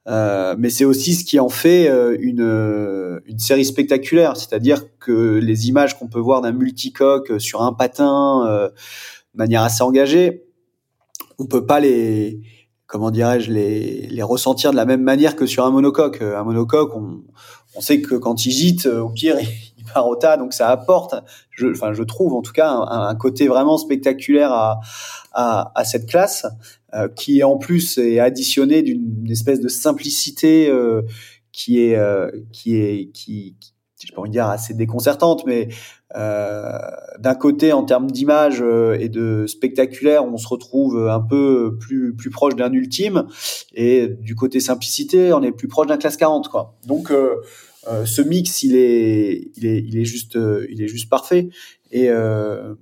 [0.08, 1.88] Euh, mais c'est aussi ce qui en fait
[2.20, 7.74] une, une série spectaculaire, c'est-à-dire que les images qu'on peut voir d'un multicoque sur un
[7.74, 10.46] patin de manière assez engagée,
[11.38, 12.40] on peut pas les
[12.88, 16.22] comment dirais-je les, les ressentir de la même manière que sur un monocoque.
[16.22, 17.22] Un monocoque, on,
[17.76, 19.38] on sait que quand il gîte, au pire,
[20.00, 21.16] Rota, donc ça apporte,
[21.52, 24.80] je, enfin je trouve en tout cas un, côté vraiment spectaculaire à,
[25.34, 26.46] à, à cette classe,
[26.94, 31.04] euh, qui en plus est additionné d'une espèce de simplicité euh,
[31.54, 33.56] qui est euh, qui est qui,
[34.04, 35.70] je pourrais dire assez déconcertante, mais
[36.16, 36.72] euh,
[37.20, 38.62] d'un côté en termes d'image
[39.00, 43.28] et de spectaculaire, on se retrouve un peu plus plus proche d'un ultime,
[43.74, 46.76] et du côté simplicité, on est plus proche d'un classe 40 quoi.
[46.88, 47.36] Donc euh,
[48.06, 51.50] ce mix, il est, il est, il est juste, euh, il est juste parfait.
[51.92, 52.76] Et euh,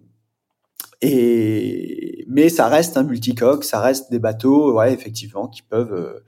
[1.01, 6.21] et mais ça reste un multicoque, ça reste des bateaux, ouais, effectivement, qui peuvent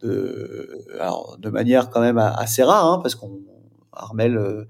[0.00, 3.40] de, alors, de manière quand même assez rare, hein, parce qu'on
[3.92, 4.66] Armel,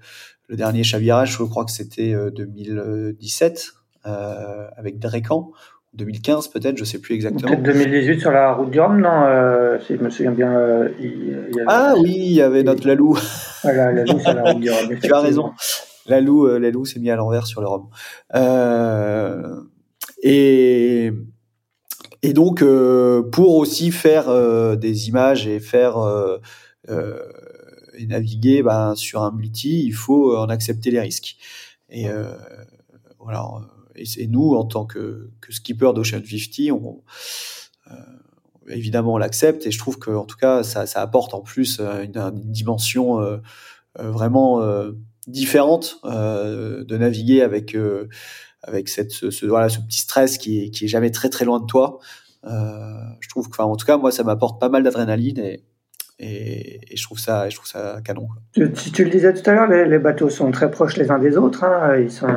[0.47, 3.73] le dernier chavirage, je crois que c'était 2017
[4.07, 5.51] euh, avec Drécan
[5.93, 7.49] 2015 peut-être, je sais plus exactement.
[7.49, 10.55] Peut-être 2018 sur la route du Rhum, non euh, Si je me souviens bien.
[10.55, 13.17] Euh, il, il ah oui, il y avait notre Lalou.
[13.63, 14.99] Voilà, Lalou sur la route du Rhum.
[15.03, 15.51] tu as raison.
[16.07, 17.89] Lalou, euh, Lalou s'est mis à l'envers sur le Rhum.
[18.35, 19.55] Euh,
[20.23, 21.11] et
[22.23, 22.63] et donc
[23.31, 25.97] pour aussi faire des images et faire
[26.87, 31.37] et naviguer ben, sur un multi, il faut en accepter les risques.
[31.89, 32.05] Et
[33.19, 33.43] voilà
[33.95, 37.01] et, nous, en tant que, que skipper d'Ocean 50, on,
[37.89, 37.93] euh,
[38.67, 42.03] évidemment, on l'accepte et je trouve que, en tout cas, ça, apporte en plus euh,
[42.03, 43.37] une, dimension euh,
[43.97, 44.61] vraiment
[45.27, 47.75] différente de naviguer avec
[48.63, 51.59] avec cette ce, voilà ce petit stress qui est, qui est jamais très très loin
[51.59, 51.99] de toi.
[52.45, 55.57] je trouve que, en tout cas, moi, ça m'apporte pas mal d'adrénaline
[56.23, 58.27] et, je trouve ça, je trouve ça canon.
[58.53, 61.35] Tu, tu, le disais tout à l'heure, les, bateaux sont très proches les uns des
[61.35, 61.63] autres.
[61.63, 61.97] Hein.
[61.97, 62.27] Ils sont,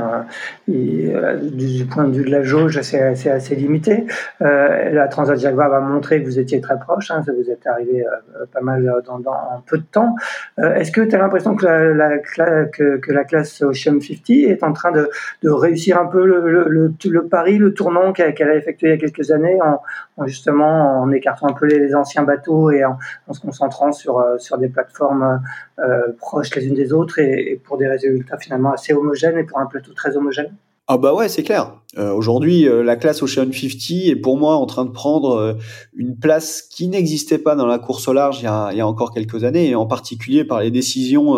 [0.70, 4.06] euh, du point de vue de la jauge, c'est assez, assez limité.
[4.40, 7.10] Euh, la Transat Jaguar va montrer que vous étiez très proche.
[7.10, 7.22] Hein.
[7.26, 9.20] Vous êtes arrivé euh, pas mal dans,
[9.66, 10.14] peu de temps.
[10.56, 15.10] Est-ce que tu as l'impression que la, classe Ocean 50 est en train de,
[15.44, 19.58] réussir un peu le, pari, le tournant qu'elle a effectué il y a quelques années,
[19.62, 19.82] en,
[20.16, 22.98] en, justement en écartant un peu les, anciens bateaux et en
[23.30, 25.40] se concentrant sur, euh, sur des plateformes
[25.78, 29.58] euh, proches les unes des autres et, pour des résultats finalement assez homogènes et pour
[29.58, 30.54] un plateau très homogène
[30.86, 31.74] Ah bah ouais, c'est clair.
[31.96, 35.54] Euh, aujourd'hui, euh, la classe Ocean 50 est pour moi en train de prendre euh,
[35.96, 39.44] une place qui n'existait pas dans la course au large il y, a, encore quelques
[39.44, 41.36] années, et en particulier par les décisions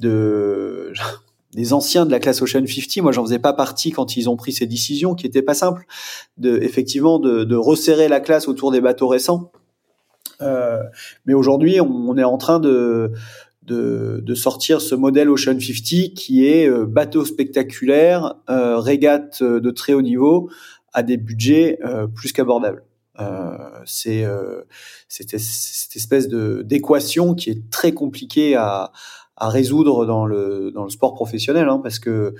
[0.00, 0.92] de
[1.54, 3.02] des anciens de la classe Ocean 50.
[3.02, 5.84] Moi, j'en faisais pas partie quand ils ont pris ces décisions, qui étaient pas simples,
[6.38, 9.52] de effectivement de resserrer la classe autour des bateaux récents.
[11.26, 13.12] Mais aujourd'hui, on, est en train de
[14.34, 19.92] sortir ce modèle Ocean 50 qui est euh, bateau spectaculaire, euh, régate euh, de très
[19.92, 20.50] haut niveau
[20.92, 22.84] à des budgets euh, plus qu'abordables.
[23.20, 24.26] Euh, c'est
[25.08, 28.92] cette, espèce d'équation qui est très compliquée à,
[29.40, 32.36] résoudre dans le sport professionnel hein, parce que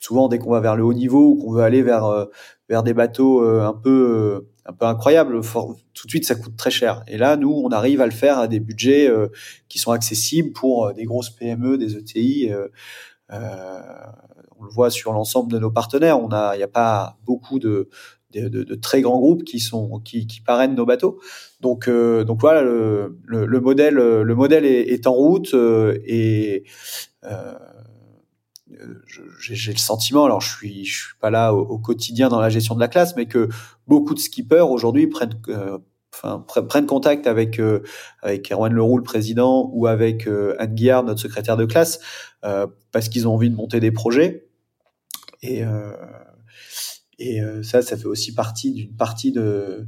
[0.00, 3.42] souvent dès qu'on va vers le haut niveau ou qu'on veut aller vers des bateaux
[3.42, 5.40] un peu un peu incroyable.
[5.42, 7.02] tout de suite, ça coûte très cher.
[7.08, 9.28] Et là, nous, on arrive à le faire à des budgets euh,
[9.68, 12.50] qui sont accessibles pour euh, des grosses PME, des ETI.
[12.52, 12.68] Euh,
[14.58, 16.20] on le voit sur l'ensemble de nos partenaires.
[16.20, 17.88] On a, il n'y a pas beaucoup de,
[18.32, 21.18] de, très grands groupes qui sont qui, qui parrainent nos bateaux.
[21.60, 26.64] Donc, donc voilà, le, le, le, modèle, le modèle est, est en route et
[29.40, 32.74] j'ai le sentiment, alors je suis, je suis pas là au, quotidien dans la gestion
[32.74, 33.48] de la classe, mais que
[33.86, 35.78] beaucoup de skippers aujourd'hui prennent, euh,
[36.68, 37.82] prennent contact avec euh,
[38.22, 42.00] avec Erwan Leroux, le président, ou avec euh, Anne Guillard, notre secrétaire de classe,
[42.44, 44.48] euh, parce qu'ils ont envie de monter des projets.
[45.42, 45.62] Et
[47.18, 49.86] et ça, ça fait aussi partie d'une partie de,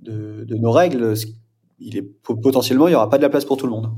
[0.00, 1.14] de, de nos règles.
[1.78, 3.90] Il est potentiellement, il y aura pas de la place pour tout le monde.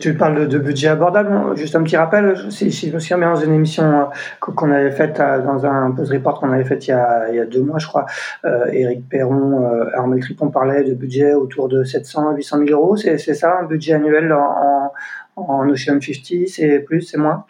[0.00, 1.56] Tu parles de, budget abordable.
[1.56, 4.04] Juste un petit rappel, si, je me souviens bien, dans une émission euh,
[4.40, 7.62] qu'on avait faite euh, dans un post report qu'on avait fait il y, a, deux
[7.62, 8.06] mois, je crois,
[8.44, 12.96] euh, Éric Perron, euh, Armel Tripon parlait de budget autour de 700 800 000 euros.
[12.96, 14.92] C'est ça, un budget annuel en,
[15.36, 17.44] Ocean 50 C'est plus, c'est moins?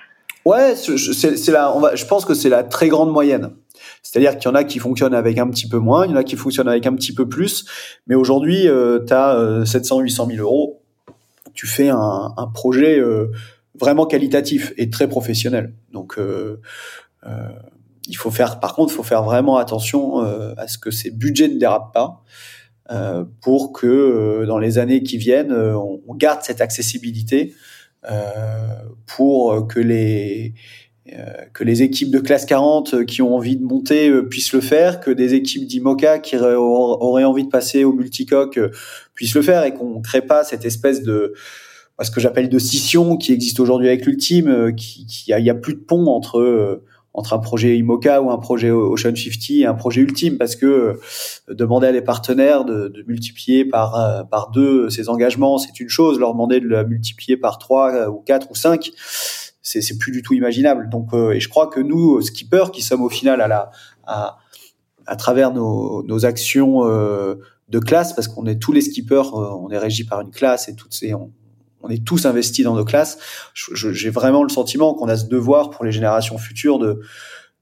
[0.45, 3.51] Ouais, c'est la, je pense que c'est la très grande moyenne.
[4.03, 6.16] C'est-à-dire qu'il y en a qui fonctionnent avec un petit peu moins, il y en
[6.16, 7.64] a qui fonctionnent avec un petit peu plus,
[8.07, 10.80] mais aujourd'hui, euh, tu as 700, 800 000 euros
[11.57, 13.33] tu fais un, un projet euh,
[13.79, 15.73] vraiment qualitatif et très professionnel.
[15.93, 16.61] Donc, euh,
[17.27, 17.49] euh,
[18.07, 20.21] il faut faire, par contre, il faut faire vraiment attention
[20.57, 22.23] à ce que ces budgets ne dérapent pas.
[22.93, 27.53] Euh, pour que dans les années qui viennent, on, on, garde cette accessibilité
[29.07, 30.55] pour que les
[31.53, 35.11] que les équipes de classe 40 qui ont envie de monter puissent le faire, que
[35.11, 38.59] des équipes d'IMOCA qui auraient envie de passer au multicoque
[39.15, 41.35] puisse le faire et qu'on crée pas cette espèce de
[42.05, 45.51] ce que j'appelle de scission qui existe aujourd'hui avec l'ultime, euh, qui, qui a, y
[45.51, 46.85] a plus de pont entre euh,
[47.15, 50.67] entre un projet IMOCA ou un projet Ocean 50 et un projet ultime parce que
[50.67, 50.95] euh,
[51.49, 56.21] demander à les partenaires de, de multiplier par par deux ces engagements c'est une chose,
[56.21, 58.91] leur demander de la multiplier par trois ou quatre ou cinq
[59.67, 60.89] c'est plus du tout imaginable.
[60.89, 63.71] Donc et je crois que nous skippers qui sommes au final à la
[64.07, 64.39] à
[65.07, 67.37] à travers nos, nos actions euh,
[67.69, 70.69] de classe parce qu'on est tous les skippers, euh, on est régi par une classe
[70.69, 71.33] et toutes ces, on,
[71.83, 73.19] on est tous investis dans nos classes.
[73.75, 77.01] J'ai vraiment le sentiment qu'on a ce devoir pour les générations futures de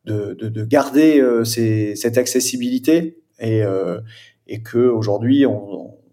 [0.05, 4.00] de, de, de garder euh, ces, cette accessibilité et euh,
[4.46, 6.03] et que aujourd'hui on, on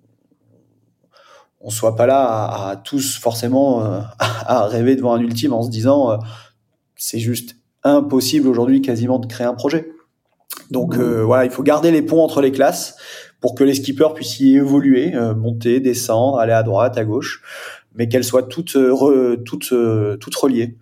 [1.70, 5.70] soit pas là à, à tous forcément euh, à rêver devant un ultime en se
[5.70, 6.20] disant
[6.95, 9.91] c'est juste impossible aujourd'hui quasiment de créer un projet.
[10.70, 12.95] Donc euh, voilà, il faut garder les ponts entre les classes
[13.39, 17.41] pour que les skippers puissent y évoluer, euh, monter, descendre, aller à droite, à gauche,
[17.95, 20.78] mais qu'elles soient toutes, euh, re, toutes, euh, toutes reliées.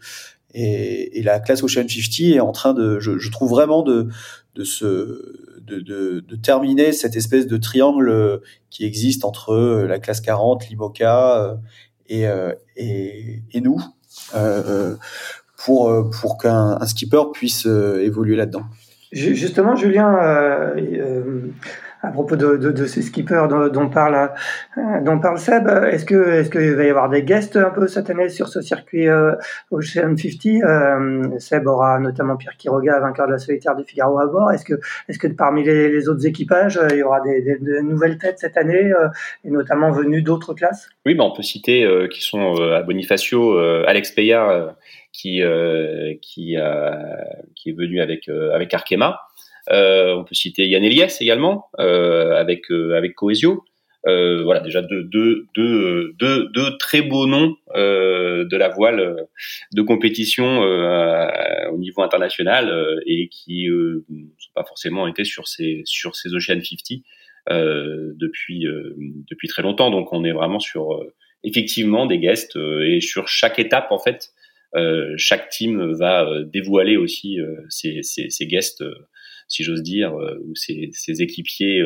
[0.54, 4.08] Et, et, la classe Ocean 50 est en train de, je, je trouve vraiment de,
[4.56, 11.58] de se, de, terminer cette espèce de triangle qui existe entre la classe 40, l'IMOCA
[12.08, 12.26] et,
[12.76, 13.80] et, et, nous,
[14.36, 14.96] euh,
[15.58, 18.64] pour, pour qu'un skipper puisse évoluer là-dedans.
[19.12, 21.52] Justement, Julien, euh, euh,
[22.02, 24.32] à propos de, de, de, ces skippers dont, dont, parle,
[24.78, 27.88] euh, dont parle Seb, est-ce que est-ce qu'il va y avoir des guests un peu
[27.88, 29.36] cette année sur ce circuit euh,
[29.72, 34.28] Ocean 50 euh, Seb aura notamment Pierre Quiroga, vainqueur de la solitaire de Figaro à
[34.28, 34.52] bord.
[34.52, 34.76] Est-ce que
[35.08, 38.58] est-ce que parmi les, autres équipages, il y aura des, des, de nouvelles têtes cette
[38.58, 38.92] année
[39.44, 40.90] et notamment venues d'autres classes?
[41.06, 44.76] Oui, bah on peut citer qui sont à Bonifacio, Alex Payard
[45.12, 46.56] qui euh, qui,
[47.56, 49.20] qui est venu avec euh, avec Arkema.
[49.72, 53.64] Euh, on peut citer Yann Eliès également avec avec Coesio.
[54.08, 56.14] Euh, voilà déjà deux, deux, deux,
[56.54, 59.28] deux, très beaux noms euh, de la voile
[59.74, 64.00] de compétition euh, au niveau international et qui ne
[64.38, 67.02] sont pas forcément été sur ces sur ces Ocean 50
[67.50, 68.66] depuis
[69.30, 69.92] depuis très longtemps.
[69.92, 71.06] Donc on est vraiment sur
[71.44, 74.30] effectivement des guests et sur chaque étape en fait
[75.18, 78.84] chaque team va dévoiler aussi ses, ses, ses, guests,
[79.50, 81.84] si j'ose dire, ou ses, ses équipiers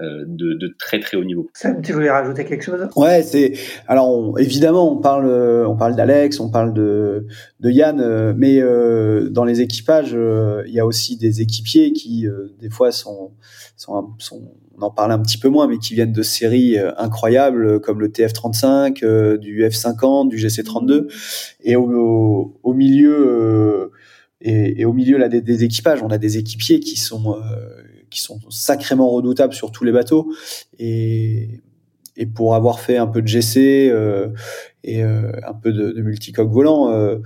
[0.00, 1.50] euh, de, de, très très haut niveau.
[1.52, 2.88] Sam, tu voulais rajouter quelque chose?
[2.96, 3.52] Ouais, c'est
[3.86, 7.26] alors évidemment on parle on parle d'Alex, on parle de
[7.60, 10.16] de Yann, euh, mais euh, dans les équipages
[10.66, 12.26] il y a aussi des équipiers qui
[12.58, 13.32] des fois sont,
[13.76, 17.78] sont, sont on en parle un petit peu moins, mais qui viennent de séries incroyables
[17.80, 21.12] comme le TF35, du F50, du GC32,
[21.64, 23.90] et au, au, milieu
[24.42, 27.36] et, et, au milieu là des, des, équipages, on a des équipiers qui sont
[28.10, 30.32] qui sont sacrément redoutables sur tous les bateaux.
[30.78, 31.48] Et,
[32.16, 34.28] et pour avoir fait un peu de GC euh,
[34.84, 37.18] et euh, un peu de, de multicoque volant, euh,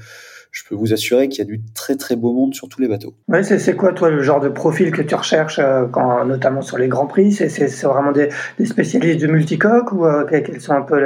[0.57, 2.89] je peux vous assurer qu'il y a du très très beau monde sur tous les
[2.89, 3.13] bateaux.
[3.29, 6.79] Ouais, c'est quoi toi le genre de profil que tu recherches, euh, quand, notamment sur
[6.79, 7.31] les grands prix?
[7.31, 10.97] C'est vraiment des, des, spécialistes de multicoque ou euh, quels sont un peu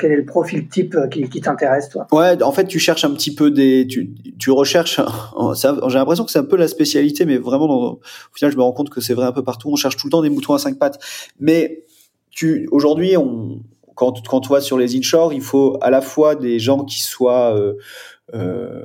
[0.00, 2.06] quel est le profil type euh, qui, qui t'intéresse toi?
[2.10, 4.98] Ouais, en fait tu cherches un petit peu des, tu, tu recherches.
[5.62, 8.00] J'ai l'impression que c'est un peu la spécialité, mais vraiment dans, au
[8.34, 9.68] final je me rends compte que c'est vrai un peu partout.
[9.70, 10.98] On cherche tout le temps des moutons à cinq pattes,
[11.38, 11.84] mais
[12.30, 13.60] tu aujourd'hui on
[13.96, 17.00] quand, quand tu vas sur les inshore, il faut à la fois des gens qui
[17.00, 17.74] soient euh,
[18.34, 18.82] euh,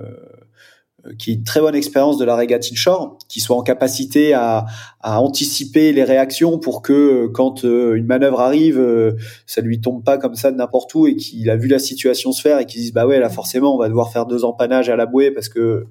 [1.17, 4.65] qui une très bonne expérience de la régate inshore, qui soit en capacité à,
[4.99, 9.13] à, anticiper les réactions pour que quand euh, une manœuvre arrive, euh,
[9.47, 12.31] ça lui tombe pas comme ça de n'importe où et qu'il a vu la situation
[12.31, 14.89] se faire et qu'il dise bah ouais là forcément on va devoir faire deux empannages
[14.89, 15.87] à la bouée parce que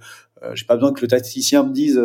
[0.54, 2.00] j'ai pas besoin que le tacticien me dise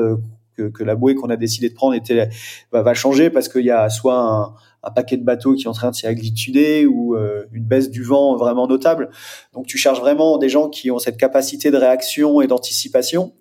[0.58, 2.30] que, que la bouée qu'on a décidé de prendre était
[2.72, 4.54] va, va changer parce qu'il y a soit un,
[4.86, 7.90] un paquet de bateaux qui est en train de s'y aglituder ou euh, une baisse
[7.90, 9.10] du vent vraiment notable.
[9.54, 13.34] Donc tu cherches vraiment des gens qui ont cette capacité de réaction et d'anticipation.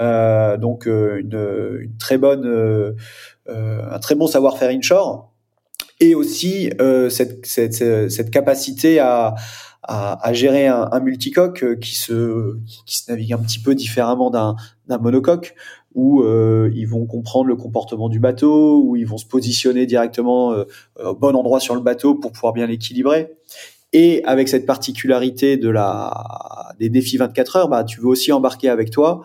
[0.00, 2.92] Euh, donc euh, une, une, très bonne, euh,
[3.46, 5.30] un très bon savoir-faire inshore
[6.00, 6.70] et aussi
[7.10, 9.36] cette, cette, cette, capacité à,
[9.84, 14.56] à, à gérer un, multicoque qui se, qui se navigue un petit peu différemment d'un
[14.98, 15.54] monocoque
[15.94, 20.52] où euh, ils vont comprendre le comportement du bateau, où ils vont se positionner directement
[20.52, 20.64] euh,
[21.02, 23.30] au bon endroit sur le bateau pour pouvoir bien l'équilibrer.
[23.92, 28.70] Et avec cette particularité de la des défis 24 heures, bah, tu veux aussi embarquer
[28.70, 29.22] avec toi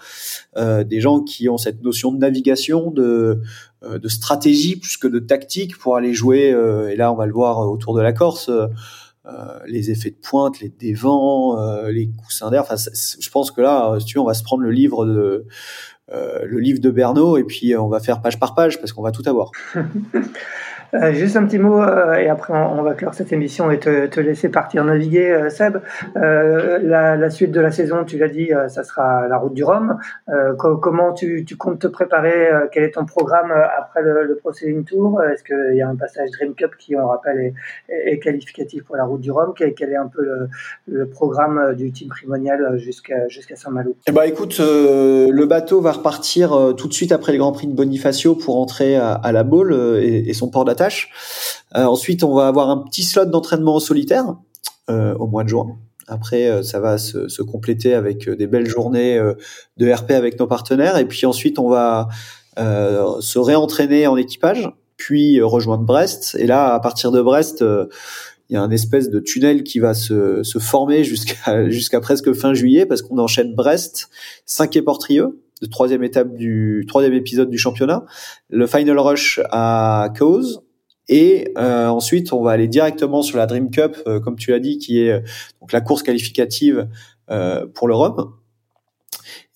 [0.58, 3.42] euh, des gens qui ont cette notion de navigation, de,
[3.84, 6.52] euh, de stratégie plus que de tactique pour aller jouer.
[6.52, 8.52] Euh, et là, on va le voir autour de la Corse.
[9.66, 11.58] les effets de pointe, les dévents,
[11.88, 12.62] les coussins d'air.
[12.62, 15.46] Enfin, je pense que là, tu veux, on va se prendre le livre de, euh,
[16.10, 19.02] le livre de Bernot et puis euh, on va faire page par page parce qu'on
[19.02, 19.52] va tout avoir.
[20.94, 24.20] Euh, juste un petit mot euh, et après on, va clore cette émission et te,
[24.20, 25.78] laisser partir naviguer, euh, Seb.
[26.16, 29.98] La, suite de la saison, tu l'as dit, ça sera la route du Rhum.
[30.58, 35.22] comment tu, comptes te préparer Quel est ton programme après le, le Tour?
[35.24, 37.54] Est-ce qu'il y a un passage Dream Cup qui, on rappelle,
[37.90, 39.54] est, est qualificatif pour la route du Rhum?
[39.56, 40.26] Quel, est un peu
[40.88, 43.96] le, programme du team primonial jusqu'à Saint-Malo?
[44.08, 47.74] Eh ben, écoute, le bateau va repartir tout de suite après le Grand Prix de
[47.74, 51.10] Bonifacio pour entrer à, la Baule et, son port tâche.
[51.76, 54.36] Euh, ensuite, on va avoir un petit slot d'entraînement en solitaire
[54.90, 55.78] euh, au mois de juin.
[56.08, 59.20] Après, euh, ça va se, compléter avec des belles journées
[59.78, 60.98] de RP avec nos partenaires.
[60.98, 62.08] Et puis ensuite, on va
[62.58, 66.36] se réentraîner en équipage, puis rejoindre Brest.
[66.40, 67.64] Et là, à partir de Brest,
[68.50, 72.54] il y a un espèce de tunnel qui va se, former jusqu'à jusqu'à presque fin
[72.54, 74.10] juillet parce qu'on enchaîne Brest,
[74.46, 78.06] 5 et Portrieux, de troisième étape du troisième épisode du championnat,
[78.50, 80.62] le final rush à Cause,
[81.10, 84.60] et euh, ensuite, on va aller directement sur la Dream Cup, euh, comme tu l'as
[84.60, 85.20] dit, qui est euh,
[85.62, 86.88] donc la course qualificative
[87.74, 88.36] pour le Rhum.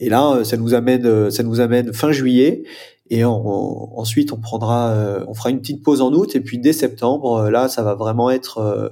[0.02, 2.64] Et là, ça nous amène, ça nous amène fin juillet.
[3.10, 6.36] Et ensuite, on prendra, on fera une petite pause en août.
[6.36, 8.92] Et puis dès septembre, là, ça va vraiment être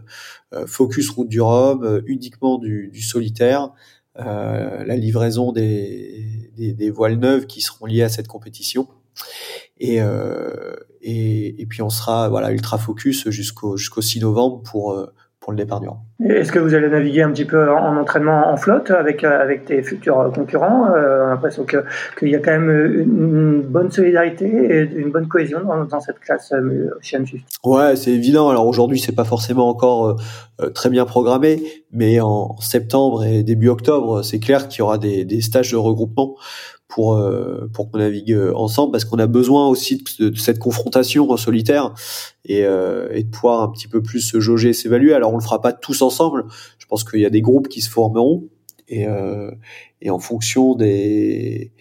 [0.66, 3.74] focus route du Rhum, uniquement du, du solitaire,
[4.16, 8.88] la livraison des, des, des voiles neuves qui seront liées à cette compétition.
[9.80, 14.92] Et, euh, et, et, puis on sera voilà ultra focus jusqu'au jusqu'au 6 novembre pour
[14.92, 15.08] euh,
[15.40, 16.00] pour le départ du Rhum.
[16.26, 19.66] Est-ce que vous allez naviguer un petit peu en entraînement en flotte avec euh, avec
[19.66, 21.78] tes futurs concurrents euh, On a l'impression que
[22.18, 26.20] qu'il y a quand même une bonne solidarité et une bonne cohésion dans, dans cette
[26.20, 27.40] classe Ocean 50.
[27.64, 28.50] Ouais, c'est évident.
[28.50, 30.20] Alors aujourd'hui, c'est pas forcément encore
[30.62, 31.64] euh, très bien programmé,
[31.94, 35.78] mais en septembre et début octobre, c'est clair qu'il y aura des, des stages de
[35.78, 36.36] regroupement
[36.90, 41.30] pour euh, pour qu'on navigue euh, ensemble parce qu'on a besoin aussi de, cette confrontation
[41.30, 41.94] en solitaire
[42.44, 45.14] et, euh, et, de pouvoir un petit peu plus se jauger, s'évaluer.
[45.14, 46.46] Alors on le fera pas tous ensemble.
[46.80, 48.50] Je pense qu'il y a des groupes qui se formeront
[48.90, 49.06] et
[50.02, 51.72] et en fonction des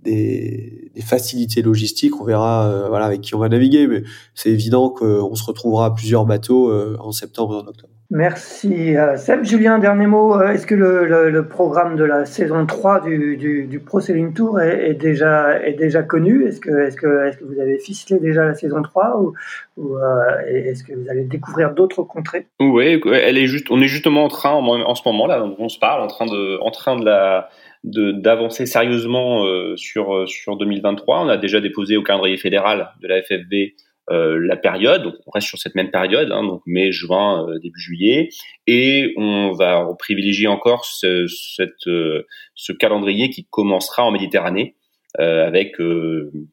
[0.00, 3.86] des, des, facilités logistiques, on verra voilà avec qui on va naviguer.
[3.86, 4.02] Mais
[4.34, 7.92] c'est évident qu'on se retrouvera à plusieurs bateaux en septembre et en octobre.
[8.14, 9.42] Merci euh, Seb.
[9.42, 10.40] Julien, dernier mot.
[10.40, 15.58] Euh, est-ce que le, programme de la saison 3 du, Pro Selling Tour est, déjà,
[16.04, 16.46] connu?
[16.46, 19.98] Est-ce que, vous avez ficelé déjà la saison 3 ou, euh,
[20.46, 22.46] est-ce que vous allez découvrir d'autres contrées?
[22.60, 25.80] Oui, elle est juste, on est justement en train, en, ce moment là, on se
[25.80, 27.42] parle, en train de, en train de
[27.82, 29.44] d'avancer sérieusement
[29.74, 31.24] sur sur 2023.
[31.24, 33.74] On a déjà déposé au calendrier fédéral de la FFB
[34.10, 37.80] la période, donc on reste sur cette même période, hein, donc mai, juin, euh, début
[37.80, 38.28] juillet,
[38.66, 44.76] et on va privilégier encore ce, cette, euh, ce calendrier qui commencera en Méditerranée,
[45.18, 45.76] avec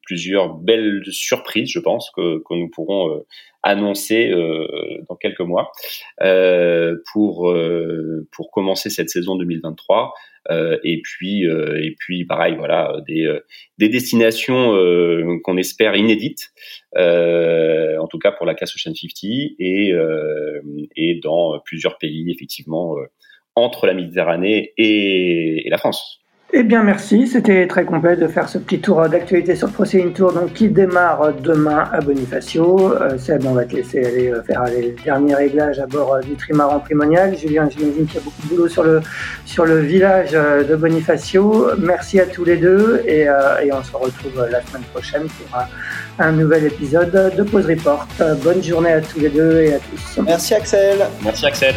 [0.06, 3.24] plusieurs belles surprises, je pense, que, que nous pourrons
[3.64, 4.32] annoncer
[5.10, 5.72] dans quelques mois
[7.12, 7.56] pour
[8.32, 10.14] pour commencer cette saison 2023.
[10.84, 13.32] et puis et puis pareil, voilà, des
[13.78, 14.76] des destinations
[15.44, 16.52] qu'on espère inédites.
[16.98, 19.24] Euh, en tout cas pour la classe Ocean 50
[19.60, 20.62] et, euh,
[20.96, 23.06] et dans plusieurs pays effectivement euh,
[23.56, 26.21] entre la Méditerranée et, et la France.
[26.54, 27.28] Eh bien, merci.
[27.28, 31.34] C'était très complet de faire ce petit tour d'actualité sur Proceeding Tour, donc qui démarre
[31.34, 32.94] demain à Bonifacio.
[32.94, 36.20] Euh, Seb, on va te laisser aller euh, faire les derniers réglages à bord euh,
[36.20, 37.38] du trimaran primonial.
[37.38, 39.02] Julien, j'imagine qu'il y a beaucoup de boulot sur le,
[39.46, 41.70] sur le village de Bonifacio.
[41.78, 46.26] Merci à tous les deux et, et on se retrouve la semaine prochaine pour un,
[46.26, 48.08] un, nouvel épisode de Pause Report.
[48.44, 50.22] bonne journée à tous les deux et à tous.
[50.26, 50.98] Merci Axel.
[51.24, 51.76] Merci Axel.